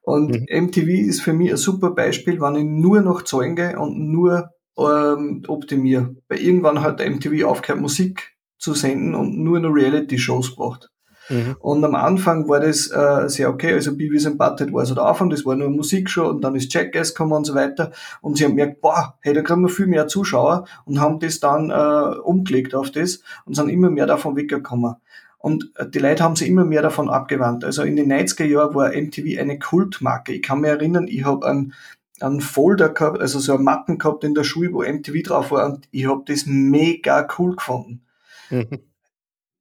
Und 0.00 0.32
mhm. 0.32 0.64
MTV 0.66 0.88
ist 0.88 1.22
für 1.22 1.32
mich 1.32 1.50
ein 1.50 1.56
super 1.56 1.92
Beispiel, 1.92 2.40
wenn 2.40 2.56
ich 2.56 2.64
nur 2.64 3.00
nach 3.02 3.22
Zahlen 3.22 3.54
gehe 3.54 3.78
und 3.78 4.10
nur 4.10 4.50
ähm, 4.78 5.42
optimiere. 5.48 6.16
Weil 6.28 6.38
irgendwann 6.38 6.82
hat 6.82 7.00
MTV 7.00 7.44
aufgehört, 7.44 7.80
Musik 7.80 8.36
zu 8.58 8.74
senden 8.74 9.14
und 9.14 9.38
nur 9.38 9.60
noch 9.60 9.70
Reality-Shows 9.70 10.54
braucht. 10.54 10.92
Mhm. 11.28 11.56
Und 11.60 11.84
am 11.84 11.94
Anfang 11.94 12.48
war 12.48 12.60
das 12.60 12.90
äh, 12.90 13.28
sehr 13.28 13.48
okay, 13.48 13.72
also 13.72 13.96
Beavis 13.96 14.26
and 14.26 14.38
Butthead 14.38 14.72
war 14.72 14.84
so 14.84 14.94
der 14.94 15.04
Anfang, 15.04 15.30
das 15.30 15.46
war 15.46 15.54
nur 15.54 15.68
eine 15.68 15.76
Musikshow 15.76 16.28
und 16.28 16.42
dann 16.42 16.54
ist 16.54 16.72
Jackass 16.72 17.14
gekommen 17.14 17.32
und 17.32 17.44
so 17.44 17.54
weiter 17.54 17.92
und 18.20 18.36
sie 18.36 18.44
haben 18.44 18.56
gemerkt, 18.56 18.80
boah, 18.80 19.18
hey, 19.20 19.32
da 19.32 19.42
kriegen 19.42 19.62
wir 19.62 19.68
viel 19.68 19.86
mehr 19.86 20.08
Zuschauer 20.08 20.66
und 20.84 21.00
haben 21.00 21.20
das 21.20 21.40
dann 21.40 21.70
äh, 21.70 22.18
umgelegt 22.18 22.74
auf 22.74 22.90
das 22.90 23.22
und 23.44 23.54
sind 23.54 23.68
immer 23.68 23.90
mehr 23.90 24.06
davon 24.06 24.36
weggekommen. 24.36 24.96
Und 25.38 25.70
äh, 25.76 25.88
die 25.88 25.98
Leute 25.98 26.22
haben 26.22 26.36
sich 26.36 26.48
immer 26.48 26.64
mehr 26.64 26.82
davon 26.82 27.08
abgewandt. 27.08 27.64
Also 27.64 27.82
in 27.82 27.96
den 27.96 28.12
90er 28.12 28.44
Jahren 28.44 28.74
war 28.74 28.92
MTV 28.92 29.40
eine 29.40 29.58
Kultmarke. 29.58 30.32
Ich 30.34 30.42
kann 30.42 30.60
mich 30.60 30.70
erinnern, 30.70 31.08
ich 31.08 31.24
habe 31.24 31.46
einen 31.46 31.74
einen 32.20 32.40
Folder 32.40 32.90
gehabt, 32.90 33.20
also 33.20 33.38
so 33.38 33.54
einen 33.54 33.64
Mappen 33.64 33.98
gehabt 33.98 34.24
in 34.24 34.34
der 34.34 34.44
Schule, 34.44 34.72
wo 34.72 34.82
MTV 34.82 35.22
drauf 35.24 35.50
war 35.50 35.66
und 35.66 35.88
ich 35.90 36.06
habe 36.06 36.22
das 36.26 36.46
mega 36.46 37.26
cool 37.38 37.56
gefunden. 37.56 38.02
Mhm. 38.50 38.80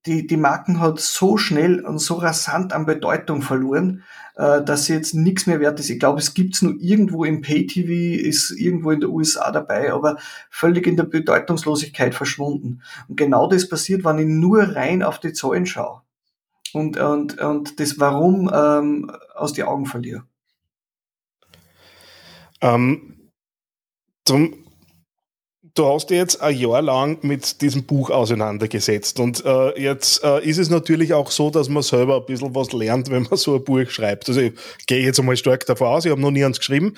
die, 0.06 0.26
die 0.26 0.38
Marken 0.38 0.80
hat 0.80 1.00
so 1.00 1.38
schnell 1.38 1.86
und 1.86 2.00
so 2.00 2.16
rasant 2.16 2.74
an 2.74 2.86
Bedeutung 2.86 3.42
verloren, 3.42 4.04
äh, 4.36 4.64
dass 4.64 4.86
sie 4.86 4.94
jetzt 4.94 5.14
nichts 5.14 5.46
mehr 5.46 5.60
wert 5.60 5.80
ist. 5.80 5.90
Ich 5.90 6.00
glaube, 6.00 6.20
es 6.20 6.34
gibt's 6.34 6.62
nur 6.62 6.76
irgendwo 6.80 7.24
im 7.24 7.42
Pay-TV, 7.42 8.22
ist 8.28 8.52
irgendwo 8.52 8.92
in 8.92 9.00
der 9.00 9.10
USA 9.10 9.52
dabei, 9.52 9.94
aber 9.94 10.18
völlig 10.50 10.88
in 10.88 10.98
der 10.98 11.04
Bedeutungslosigkeit 11.04 12.16
verschwunden. 12.16 12.82
Und 13.08 13.18
genau 13.18 13.48
das 13.48 13.70
passiert, 13.70 14.04
wenn 14.04 14.20
ich 14.20 14.28
nur 14.28 14.76
rein 14.76 15.04
auf 15.04 15.20
die 15.20 15.34
Zahlen 15.34 15.66
schaue 15.66 16.02
und, 16.74 16.98
und, 16.98 17.40
und 17.40 17.80
das 17.80 18.00
Warum 18.00 18.50
ähm, 18.54 19.12
aus 19.36 19.54
die 19.54 19.64
Augen 19.64 19.86
verliere. 19.86 20.24
Ähm, 22.62 23.32
zum 24.26 24.62
du 25.74 25.86
hast 25.88 26.10
dich 26.10 26.17
jetzt 26.17 26.41
ein 26.41 26.58
Jahr 26.58 26.82
lang 26.82 27.19
mit 27.21 27.62
diesem 27.62 27.84
Buch 27.84 28.10
auseinandergesetzt 28.10 29.19
und 29.19 29.43
äh, 29.45 29.82
jetzt 29.82 30.24
äh, 30.24 30.43
ist 30.43 30.58
es 30.58 30.69
natürlich 30.69 31.13
auch 31.13 31.32
so, 31.32 31.50
dass 31.50 31.69
man 31.69 31.84
selber 31.84 32.17
ein 32.17 32.26
bisschen 32.26 32.54
was 32.56 32.71
lernt, 32.74 33.10
wenn 33.10 33.24
man 33.24 33.38
so 33.38 33.56
ein 33.56 33.63
Buch 33.63 33.89
schreibt. 33.89 34.28
Also 34.28 34.41
ich 34.41 34.54
gehe 34.86 35.04
jetzt 35.04 35.19
einmal 35.19 35.38
stark 35.38 35.65
davon 35.65 35.88
aus, 35.88 36.06
ich 36.06 36.12
habe 36.12 36.21
noch 36.21 36.32
nie 36.32 36.43
eins 36.43 36.60
geschrieben. 36.60 36.95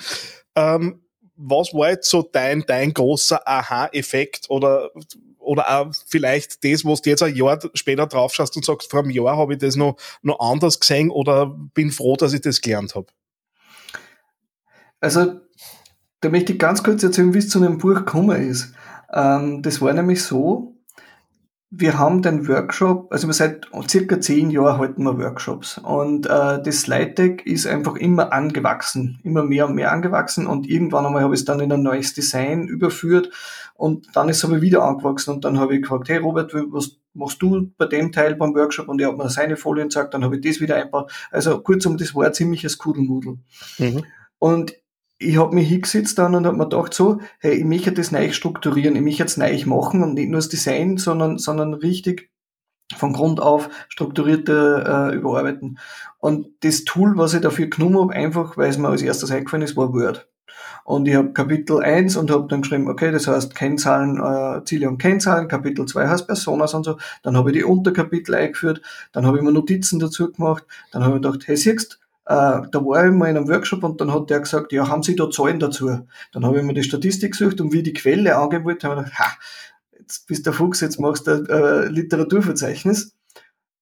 Ähm, 0.56 1.00
was 1.36 1.74
war 1.74 1.90
jetzt 1.90 2.08
so 2.08 2.22
dein, 2.22 2.64
dein 2.66 2.94
großer 2.94 3.46
Aha-Effekt 3.46 4.50
oder, 4.50 4.90
oder 5.38 5.68
auch 5.68 5.92
vielleicht 6.06 6.62
das, 6.64 6.84
was 6.84 7.02
du 7.02 7.10
jetzt 7.10 7.22
ein 7.22 7.34
Jahr 7.34 7.58
später 7.74 8.06
drauf 8.06 8.34
schaust 8.34 8.56
und 8.56 8.64
sagst, 8.64 8.90
vor 8.90 9.00
einem 9.00 9.10
Jahr 9.10 9.36
habe 9.36 9.54
ich 9.54 9.58
das 9.58 9.74
noch, 9.74 9.96
noch 10.22 10.38
anders 10.38 10.78
gesehen 10.78 11.10
oder 11.10 11.46
bin 11.74 11.90
froh, 11.90 12.16
dass 12.16 12.32
ich 12.32 12.40
das 12.40 12.60
gelernt 12.60 12.94
habe? 12.94 13.06
Also 15.00 15.40
da 16.24 16.30
möchte 16.30 16.54
ich 16.54 16.58
ganz 16.58 16.82
kurz 16.82 17.02
erzählen, 17.02 17.34
wie 17.34 17.38
es 17.38 17.50
zu 17.50 17.58
einem 17.58 17.78
Buch 17.78 17.94
gekommen 17.94 18.40
ist. 18.40 18.72
Ähm, 19.12 19.62
das 19.62 19.82
war 19.82 19.92
nämlich 19.92 20.22
so, 20.22 20.74
wir 21.70 21.98
haben 21.98 22.22
den 22.22 22.48
Workshop, 22.48 23.12
also 23.12 23.26
wir 23.26 23.34
seit 23.34 23.66
circa 23.88 24.20
zehn 24.20 24.50
Jahren 24.50 24.78
halten 24.78 25.02
wir 25.02 25.18
Workshops 25.18 25.78
und 25.78 26.26
äh, 26.26 26.62
das 26.62 26.80
Slide 26.82 27.12
Deck 27.12 27.46
ist 27.46 27.66
einfach 27.66 27.96
immer 27.96 28.32
angewachsen, 28.32 29.20
immer 29.24 29.42
mehr 29.42 29.66
und 29.66 29.74
mehr 29.74 29.92
angewachsen 29.92 30.46
und 30.46 30.68
irgendwann 30.68 31.04
einmal 31.04 31.22
habe 31.22 31.34
ich 31.34 31.40
es 31.40 31.44
dann 31.44 31.60
in 31.60 31.72
ein 31.72 31.82
neues 31.82 32.14
Design 32.14 32.68
überführt 32.68 33.30
und 33.74 34.06
dann 34.14 34.28
ist 34.28 34.38
es 34.38 34.44
aber 34.44 34.62
wieder 34.62 34.82
angewachsen 34.82 35.34
und 35.34 35.44
dann 35.44 35.58
habe 35.58 35.74
ich 35.74 35.82
gefragt, 35.82 36.08
hey 36.08 36.18
Robert, 36.18 36.54
was 36.54 36.96
machst 37.12 37.42
du 37.42 37.70
bei 37.76 37.86
dem 37.86 38.12
Teil 38.12 38.36
beim 38.36 38.54
Workshop 38.54 38.88
und 38.88 39.00
er 39.00 39.08
hat 39.08 39.18
mir 39.18 39.28
seine 39.28 39.56
Folien 39.56 39.88
gesagt, 39.88 40.14
dann 40.14 40.24
habe 40.24 40.36
ich 40.36 40.42
das 40.42 40.60
wieder 40.60 40.76
einbaut. 40.76 41.12
Also 41.30 41.60
kurzum, 41.60 41.96
das 41.96 42.14
war 42.14 42.26
ein 42.26 42.34
ziemliches 42.34 42.78
Kudelmudel. 42.78 43.38
Mhm. 43.78 44.04
Und 44.38 44.74
ich 45.18 45.38
habe 45.38 45.54
mich 45.54 45.68
hingesetzt 45.68 46.18
dann 46.18 46.34
und 46.34 46.46
habe 46.46 46.56
mir 46.56 46.68
gedacht 46.68 46.94
so, 46.94 47.20
hey, 47.38 47.54
ich 47.54 47.64
möchte 47.64 47.92
das 47.92 48.10
neu 48.10 48.32
strukturieren, 48.32 48.96
ich 48.96 49.02
möchte 49.02 49.22
jetzt 49.22 49.38
neu 49.38 49.56
machen 49.66 50.02
und 50.02 50.14
nicht 50.14 50.28
nur 50.28 50.38
das 50.38 50.48
Design, 50.48 50.96
sondern, 50.98 51.38
sondern 51.38 51.74
richtig 51.74 52.30
von 52.96 53.12
Grund 53.12 53.40
auf 53.40 53.70
strukturierte 53.88 55.10
äh, 55.12 55.16
überarbeiten. 55.16 55.78
Und 56.18 56.48
das 56.60 56.84
Tool, 56.84 57.16
was 57.16 57.34
ich 57.34 57.40
dafür 57.40 57.68
genommen 57.68 57.98
habe, 57.98 58.12
einfach, 58.14 58.56
weil 58.56 58.70
es 58.70 58.78
mir 58.78 58.88
als 58.88 59.02
erstes 59.02 59.30
eingefallen 59.30 59.62
ist, 59.62 59.76
war 59.76 59.92
Word. 59.92 60.28
Und 60.84 61.08
ich 61.08 61.14
habe 61.14 61.32
Kapitel 61.32 61.82
1 61.82 62.16
und 62.16 62.30
habe 62.30 62.46
dann 62.46 62.60
geschrieben, 62.60 62.88
okay, 62.88 63.10
das 63.10 63.26
heißt 63.26 63.54
Kennzahlen, 63.54 64.18
äh, 64.18 64.62
Ziele 64.64 64.88
und 64.88 64.98
Kennzahlen, 64.98 65.48
Kapitel 65.48 65.86
2 65.86 66.08
heißt 66.08 66.26
Personas 66.26 66.74
und 66.74 66.84
so. 66.84 66.98
Dann 67.22 67.36
habe 67.36 67.50
ich 67.50 67.56
die 67.56 67.64
Unterkapitel 67.64 68.34
eingeführt, 68.34 68.82
dann 69.12 69.26
habe 69.26 69.38
ich 69.38 69.42
mir 69.42 69.52
Notizen 69.52 69.98
dazu 69.98 70.30
gemacht, 70.30 70.64
dann 70.92 71.02
habe 71.02 71.16
ich 71.16 71.22
gedacht, 71.22 71.48
hey, 71.48 71.56
siehst 71.56 71.98
äh, 72.26 72.62
da 72.70 72.84
war 72.84 73.06
ich 73.06 73.12
mal 73.12 73.28
in 73.28 73.36
einem 73.36 73.48
Workshop 73.48 73.84
und 73.84 74.00
dann 74.00 74.12
hat 74.12 74.30
der 74.30 74.40
gesagt, 74.40 74.72
ja, 74.72 74.88
haben 74.88 75.02
Sie 75.02 75.14
da 75.14 75.30
Zahlen 75.30 75.58
dazu? 75.58 76.06
Dann 76.32 76.46
habe 76.46 76.58
ich 76.58 76.64
mir 76.64 76.74
die 76.74 76.82
Statistik 76.82 77.32
gesucht 77.32 77.60
und 77.60 77.72
wie 77.72 77.82
die 77.82 77.92
Quelle 77.92 78.36
angeben 78.36 78.64
wollte, 78.64 78.88
habe 78.88 79.02
ich 79.02 79.06
gedacht, 79.06 79.18
ha, 79.18 79.32
jetzt 79.98 80.26
bist 80.26 80.46
der 80.46 80.52
Fuchs, 80.52 80.80
jetzt 80.80 80.98
machst 81.00 81.26
du 81.26 81.32
ein 81.32 81.46
äh, 81.46 81.86
Literaturverzeichnis. 81.88 83.14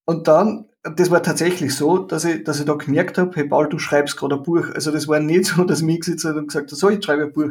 Und 0.05 0.27
dann, 0.27 0.67
das 0.83 1.11
war 1.11 1.23
tatsächlich 1.23 1.75
so, 1.75 1.99
dass 1.99 2.25
ich, 2.25 2.43
dass 2.43 2.59
ich 2.59 2.67
da 2.67 2.75
gemerkt 2.75 3.19
habe, 3.19 3.31
hey 3.35 3.45
Paul, 3.45 3.69
du 3.69 3.79
schreibst 3.79 4.17
gerade 4.17 4.37
ein 4.37 4.43
Buch. 4.43 4.69
Also 4.75 4.91
das 4.91 5.07
war 5.07 5.21
nicht 5.21 5.45
so, 5.47 5.65
dass 5.65 5.81
ich 5.81 5.87
mich 5.87 6.01
gesetzt 6.01 6.25
habe 6.25 6.39
und 6.39 6.49
gesagt 6.49 6.71
habe, 6.71 6.77
so, 6.77 6.91
ich 6.91 7.05
schreibe 7.05 7.25
ein 7.25 7.33
Buch. 7.33 7.51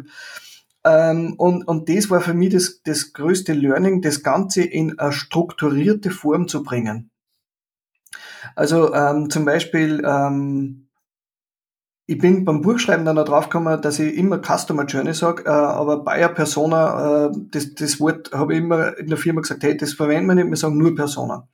Ähm, 0.83 1.35
und, 1.37 1.67
und 1.67 1.89
das 1.89 2.09
war 2.09 2.21
für 2.21 2.33
mich 2.33 2.53
das, 2.53 2.81
das 2.83 3.13
größte 3.13 3.53
Learning, 3.53 4.01
das 4.01 4.23
Ganze 4.23 4.63
in 4.63 4.97
eine 4.99 5.11
strukturierte 5.11 6.09
Form 6.09 6.47
zu 6.47 6.63
bringen. 6.63 7.10
Also 8.55 8.93
ähm, 8.93 9.29
zum 9.29 9.45
Beispiel, 9.45 10.03
ähm, 10.05 10.87
ich 12.07 12.17
bin 12.17 12.43
beim 12.43 12.61
Buchschreiben 12.61 13.05
dann 13.05 13.15
drauf 13.15 13.45
gekommen, 13.45 13.81
dass 13.81 13.99
ich 13.99 14.15
immer 14.15 14.41
Customer 14.41 14.85
Journey 14.85 15.13
sage, 15.13 15.45
äh, 15.45 15.49
aber 15.49 16.03
Buyer 16.03 16.29
Persona, 16.29 17.27
äh, 17.27 17.31
das, 17.51 17.73
das 17.75 17.99
Wort 17.99 18.31
habe 18.33 18.53
ich 18.53 18.59
immer 18.59 18.97
in 18.97 19.07
der 19.07 19.17
Firma 19.17 19.41
gesagt, 19.41 19.63
hey, 19.63 19.77
das 19.77 19.93
verwenden 19.93 20.27
wir 20.27 20.35
nicht, 20.35 20.49
wir 20.49 20.57
sagen 20.57 20.77
nur 20.77 20.95
Persona. 20.95 21.47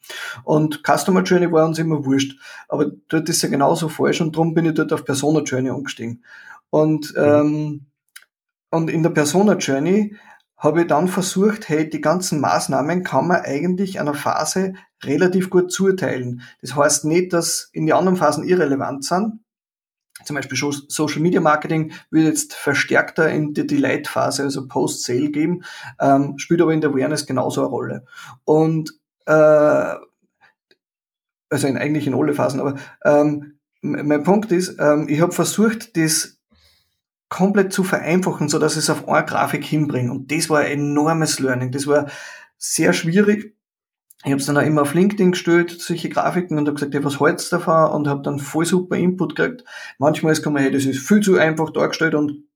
Und 0.43 0.81
Customer 0.83 1.21
Journey 1.21 1.51
war 1.51 1.65
uns 1.65 1.77
immer 1.79 2.05
wurscht. 2.05 2.39
Aber 2.69 2.91
dort 3.07 3.29
ist 3.29 3.43
ja 3.43 3.49
genauso 3.49 3.87
falsch 3.87 4.21
und 4.21 4.35
darum 4.35 4.53
bin 4.53 4.65
ich 4.65 4.73
dort 4.73 4.93
auf 4.93 5.05
Persona 5.05 5.41
Journey 5.41 5.69
umgestiegen. 5.69 6.23
Und, 6.69 7.13
mhm. 7.15 7.23
ähm, 7.23 7.85
und 8.71 8.89
in 8.89 9.03
der 9.03 9.11
Persona 9.11 9.53
Journey 9.53 10.15
habe 10.57 10.81
ich 10.81 10.87
dann 10.87 11.07
versucht, 11.07 11.69
hey, 11.69 11.87
die 11.87 12.01
ganzen 12.01 12.41
Maßnahmen 12.41 13.03
kann 13.03 13.27
man 13.27 13.41
eigentlich 13.41 13.99
einer 13.99 14.15
Phase 14.15 14.73
relativ 15.03 15.49
gut 15.49 15.71
zuteilen. 15.71 16.41
Das 16.61 16.75
heißt 16.75 17.05
nicht, 17.05 17.33
dass 17.33 17.69
in 17.73 17.85
die 17.85 17.93
anderen 17.93 18.17
Phasen 18.17 18.43
irrelevant 18.43 19.05
sind. 19.05 19.39
Zum 20.25 20.35
Beispiel 20.35 20.57
Social 20.87 21.21
Media 21.21 21.39
Marketing 21.39 21.91
würde 22.09 22.29
jetzt 22.29 22.55
verstärkter 22.55 23.29
in 23.29 23.53
die 23.53 23.67
Delight-Phase, 23.67 24.43
also 24.43 24.67
Post-Sale 24.67 25.29
geben, 25.29 25.63
ähm, 25.99 26.39
spielt 26.39 26.61
aber 26.61 26.73
in 26.73 26.81
der 26.81 26.89
Awareness 26.89 27.27
genauso 27.27 27.61
eine 27.61 27.69
Rolle. 27.69 28.05
Und 28.43 28.93
äh, 29.27 29.95
also 31.49 31.67
in, 31.67 31.77
eigentlich 31.77 32.07
in 32.07 32.15
alle 32.15 32.33
Phasen, 32.33 32.59
aber 32.59 32.75
ähm, 33.05 33.59
mein 33.81 34.23
Punkt 34.23 34.51
ist, 34.51 34.77
ähm, 34.79 35.07
ich 35.07 35.21
habe 35.21 35.31
versucht, 35.31 35.95
das 35.97 36.39
komplett 37.29 37.73
zu 37.73 37.83
vereinfachen, 37.83 38.49
so 38.49 38.57
dass 38.57 38.73
ich 38.73 38.79
es 38.79 38.89
auf 38.89 39.07
eine 39.07 39.25
Grafik 39.25 39.63
hinbringe. 39.63 40.11
Und 40.11 40.31
das 40.31 40.49
war 40.49 40.61
ein 40.61 40.79
enormes 40.79 41.39
Learning. 41.39 41.71
Das 41.71 41.87
war 41.87 42.07
sehr 42.57 42.93
schwierig. 42.93 43.56
Ich 44.23 44.31
habe 44.31 44.41
es 44.41 44.47
dann 44.47 44.57
auch 44.57 44.63
immer 44.63 44.81
auf 44.81 44.95
LinkedIn 44.95 45.31
gestellt, 45.31 45.79
solche 45.79 46.09
Grafiken, 46.09 46.57
und 46.57 46.65
habe 46.65 46.75
gesagt, 46.75 46.93
hey, 46.93 47.03
was 47.03 47.19
halt's 47.19 47.49
davon? 47.49 47.91
Und 47.91 48.07
habe 48.07 48.23
dann 48.23 48.39
voll 48.39 48.65
super 48.65 48.95
Input 48.95 49.35
gekriegt. 49.35 49.63
Manchmal 49.99 50.33
ist 50.33 50.45
man, 50.45 50.57
hey, 50.57 50.71
das 50.71 50.85
ist 50.85 51.07
viel 51.07 51.21
zu 51.21 51.37
einfach 51.37 51.69
dargestellt 51.69 52.15
und 52.15 52.47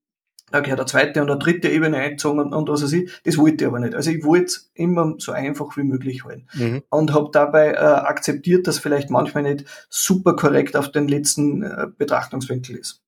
da 0.51 0.59
gehört 0.59 0.79
eine 0.79 0.87
zweite 0.87 1.21
und 1.21 1.29
eine 1.29 1.39
dritte 1.39 1.69
Ebene 1.69 1.97
eingezogen 1.97 2.39
und, 2.39 2.53
und 2.53 2.67
was 2.67 2.83
weiß 2.83 2.91
ich. 2.93 3.21
Das 3.23 3.37
wollte 3.37 3.63
ich 3.63 3.67
aber 3.67 3.79
nicht. 3.79 3.95
Also 3.95 4.11
ich 4.11 4.23
wollte 4.25 4.45
es 4.45 4.71
immer 4.73 5.15
so 5.17 5.31
einfach 5.31 5.77
wie 5.77 5.83
möglich 5.83 6.25
halten. 6.25 6.47
Mhm. 6.53 6.83
Und 6.89 7.13
habe 7.13 7.29
dabei 7.31 7.71
äh, 7.71 7.77
akzeptiert, 7.77 8.67
dass 8.67 8.79
vielleicht 8.79 9.09
manchmal 9.09 9.43
nicht 9.43 9.65
super 9.89 10.35
korrekt 10.35 10.75
auf 10.75 10.91
den 10.91 11.07
letzten 11.07 11.63
äh, 11.63 11.87
Betrachtungswinkel 11.97 12.75
ist. 12.75 13.01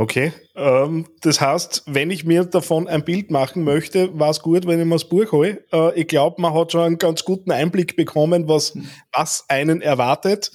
Okay, 0.00 0.32
ähm, 0.54 1.06
das 1.20 1.42
heißt, 1.42 1.82
wenn 1.86 2.10
ich 2.10 2.24
mir 2.24 2.46
davon 2.46 2.88
ein 2.88 3.04
Bild 3.04 3.30
machen 3.30 3.64
möchte, 3.64 4.18
war 4.18 4.30
es 4.30 4.40
gut, 4.40 4.66
wenn 4.66 4.80
ich 4.80 4.86
mir 4.86 4.94
das 4.94 5.06
Buch 5.06 5.30
hole. 5.30 5.62
Äh, 5.70 6.00
ich 6.00 6.08
glaube, 6.08 6.40
man 6.40 6.54
hat 6.54 6.72
schon 6.72 6.80
einen 6.80 6.96
ganz 6.96 7.22
guten 7.22 7.52
Einblick 7.52 7.96
bekommen, 7.96 8.48
was, 8.48 8.78
was 9.12 9.44
einen 9.48 9.82
erwartet. 9.82 10.52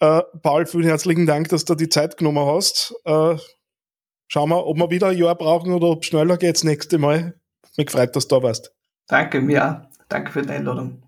Äh, 0.00 0.22
Paul, 0.42 0.66
vielen 0.66 0.82
herzlichen 0.82 1.26
Dank, 1.26 1.48
dass 1.50 1.64
du 1.64 1.76
die 1.76 1.90
Zeit 1.90 2.16
genommen 2.16 2.44
hast. 2.44 2.92
Äh, 3.04 3.36
schauen 4.26 4.48
wir, 4.48 4.66
ob 4.66 4.76
wir 4.76 4.90
wieder 4.90 5.10
ein 5.10 5.16
Jahr 5.16 5.36
brauchen 5.36 5.72
oder 5.72 5.86
ob 5.86 6.02
es 6.02 6.08
schneller 6.08 6.36
geht 6.36 6.56
das 6.56 6.64
nächste 6.64 6.98
Mal. 6.98 7.36
Mich 7.76 7.86
gefreut, 7.86 8.16
dass 8.16 8.26
du 8.26 8.34
da 8.34 8.42
warst. 8.42 8.74
Danke, 9.06 9.40
mir. 9.40 9.88
Danke 10.08 10.32
für 10.32 10.42
die 10.42 10.50
Einladung. 10.50 11.04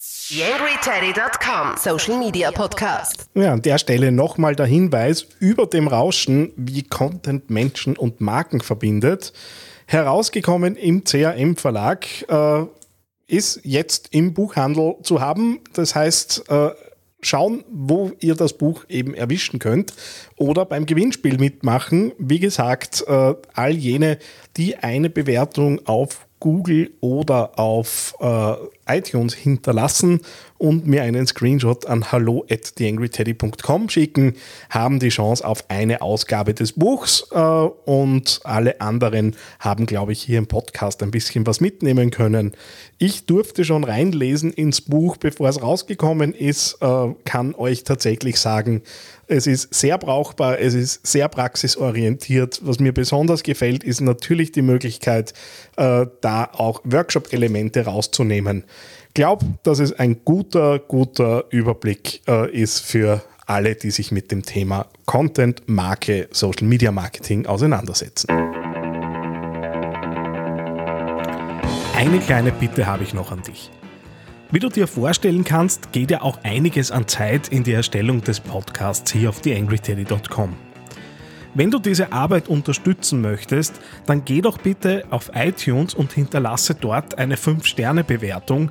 YangryTeddy.com 0.00 1.76
Social 1.76 2.20
Media 2.20 2.52
Podcast. 2.52 3.26
Ja, 3.34 3.52
an 3.52 3.62
der 3.62 3.78
Stelle 3.78 4.12
nochmal 4.12 4.54
der 4.54 4.66
Hinweis 4.66 5.26
über 5.40 5.66
dem 5.66 5.88
Rauschen, 5.88 6.52
wie 6.54 6.84
Content 6.84 7.50
Menschen 7.50 7.96
und 7.96 8.20
Marken 8.20 8.60
verbindet. 8.60 9.32
Herausgekommen 9.86 10.76
im 10.76 11.02
CRM 11.02 11.56
Verlag, 11.56 12.06
äh, 12.28 12.66
ist 13.26 13.62
jetzt 13.64 14.14
im 14.14 14.34
Buchhandel 14.34 14.98
zu 15.02 15.20
haben. 15.20 15.58
Das 15.72 15.96
heißt, 15.96 16.48
äh, 16.48 16.70
schauen, 17.20 17.64
wo 17.68 18.12
ihr 18.20 18.36
das 18.36 18.52
Buch 18.52 18.84
eben 18.88 19.14
erwischen 19.14 19.58
könnt 19.58 19.94
oder 20.36 20.64
beim 20.64 20.86
Gewinnspiel 20.86 21.38
mitmachen. 21.38 22.12
Wie 22.18 22.38
gesagt, 22.38 23.02
äh, 23.08 23.34
all 23.52 23.72
jene, 23.72 24.18
die 24.56 24.76
eine 24.76 25.10
Bewertung 25.10 25.84
auf 25.88 26.27
Google 26.40 26.90
oder 27.00 27.58
auf 27.58 28.14
äh, 28.20 28.54
iTunes 28.98 29.34
hinterlassen 29.34 30.20
und 30.58 30.86
mir 30.86 31.02
einen 31.02 31.26
Screenshot 31.26 31.86
an 31.86 32.12
hallo 32.12 32.44
at 32.50 32.76
theangryteddy.com 32.76 33.88
schicken, 33.88 34.34
haben 34.70 34.98
die 34.98 35.08
Chance 35.08 35.46
auf 35.46 35.64
eine 35.68 36.02
Ausgabe 36.02 36.52
des 36.52 36.72
Buchs 36.72 37.26
äh, 37.30 37.38
und 37.38 38.40
alle 38.44 38.80
anderen 38.80 39.36
haben, 39.60 39.86
glaube 39.86 40.12
ich, 40.12 40.22
hier 40.22 40.38
im 40.38 40.46
Podcast 40.46 41.02
ein 41.02 41.10
bisschen 41.10 41.46
was 41.46 41.60
mitnehmen 41.60 42.10
können. 42.10 42.52
Ich 42.98 43.26
durfte 43.26 43.64
schon 43.64 43.84
reinlesen 43.84 44.52
ins 44.52 44.80
Buch, 44.80 45.16
bevor 45.16 45.48
es 45.48 45.62
rausgekommen 45.62 46.34
ist, 46.34 46.78
äh, 46.80 47.14
kann 47.24 47.54
euch 47.54 47.84
tatsächlich 47.84 48.40
sagen, 48.40 48.82
es 49.28 49.46
ist 49.46 49.74
sehr 49.74 49.98
brauchbar, 49.98 50.58
es 50.58 50.74
ist 50.74 51.06
sehr 51.06 51.28
praxisorientiert. 51.28 52.60
Was 52.62 52.80
mir 52.80 52.92
besonders 52.92 53.42
gefällt, 53.42 53.84
ist 53.84 54.00
natürlich 54.00 54.52
die 54.52 54.62
Möglichkeit, 54.62 55.34
äh, 55.76 56.06
da 56.22 56.44
auch 56.52 56.80
Workshop-Elemente 56.84 57.84
rauszunehmen. 57.84 58.64
Glaube, 59.18 59.44
dass 59.64 59.80
es 59.80 59.92
ein 59.94 60.24
guter, 60.24 60.78
guter 60.78 61.46
Überblick 61.50 62.22
äh, 62.28 62.48
ist 62.52 62.78
für 62.78 63.20
alle, 63.46 63.74
die 63.74 63.90
sich 63.90 64.12
mit 64.12 64.30
dem 64.30 64.44
Thema 64.44 64.86
Content, 65.06 65.62
Marke, 65.66 66.28
Social 66.30 66.68
Media 66.68 66.92
Marketing 66.92 67.44
auseinandersetzen. 67.44 68.28
Eine 71.96 72.20
kleine 72.20 72.52
Bitte 72.52 72.86
habe 72.86 73.02
ich 73.02 73.12
noch 73.12 73.32
an 73.32 73.42
dich. 73.42 73.72
Wie 74.52 74.60
du 74.60 74.68
dir 74.68 74.86
vorstellen 74.86 75.42
kannst, 75.42 75.90
geht 75.90 76.12
ja 76.12 76.22
auch 76.22 76.38
einiges 76.44 76.92
an 76.92 77.08
Zeit 77.08 77.48
in 77.48 77.64
die 77.64 77.72
Erstellung 77.72 78.22
des 78.22 78.38
Podcasts 78.38 79.10
hier 79.10 79.30
auf 79.30 79.40
theangryteddy.com. 79.40 80.54
Wenn 81.54 81.72
du 81.72 81.80
diese 81.80 82.12
Arbeit 82.12 82.48
unterstützen 82.48 83.20
möchtest, 83.20 83.80
dann 84.06 84.24
geh 84.24 84.42
doch 84.42 84.58
bitte 84.58 85.04
auf 85.10 85.32
iTunes 85.34 85.92
und 85.92 86.12
hinterlasse 86.12 86.76
dort 86.76 87.18
eine 87.18 87.34
5-Sterne-Bewertung 87.34 88.70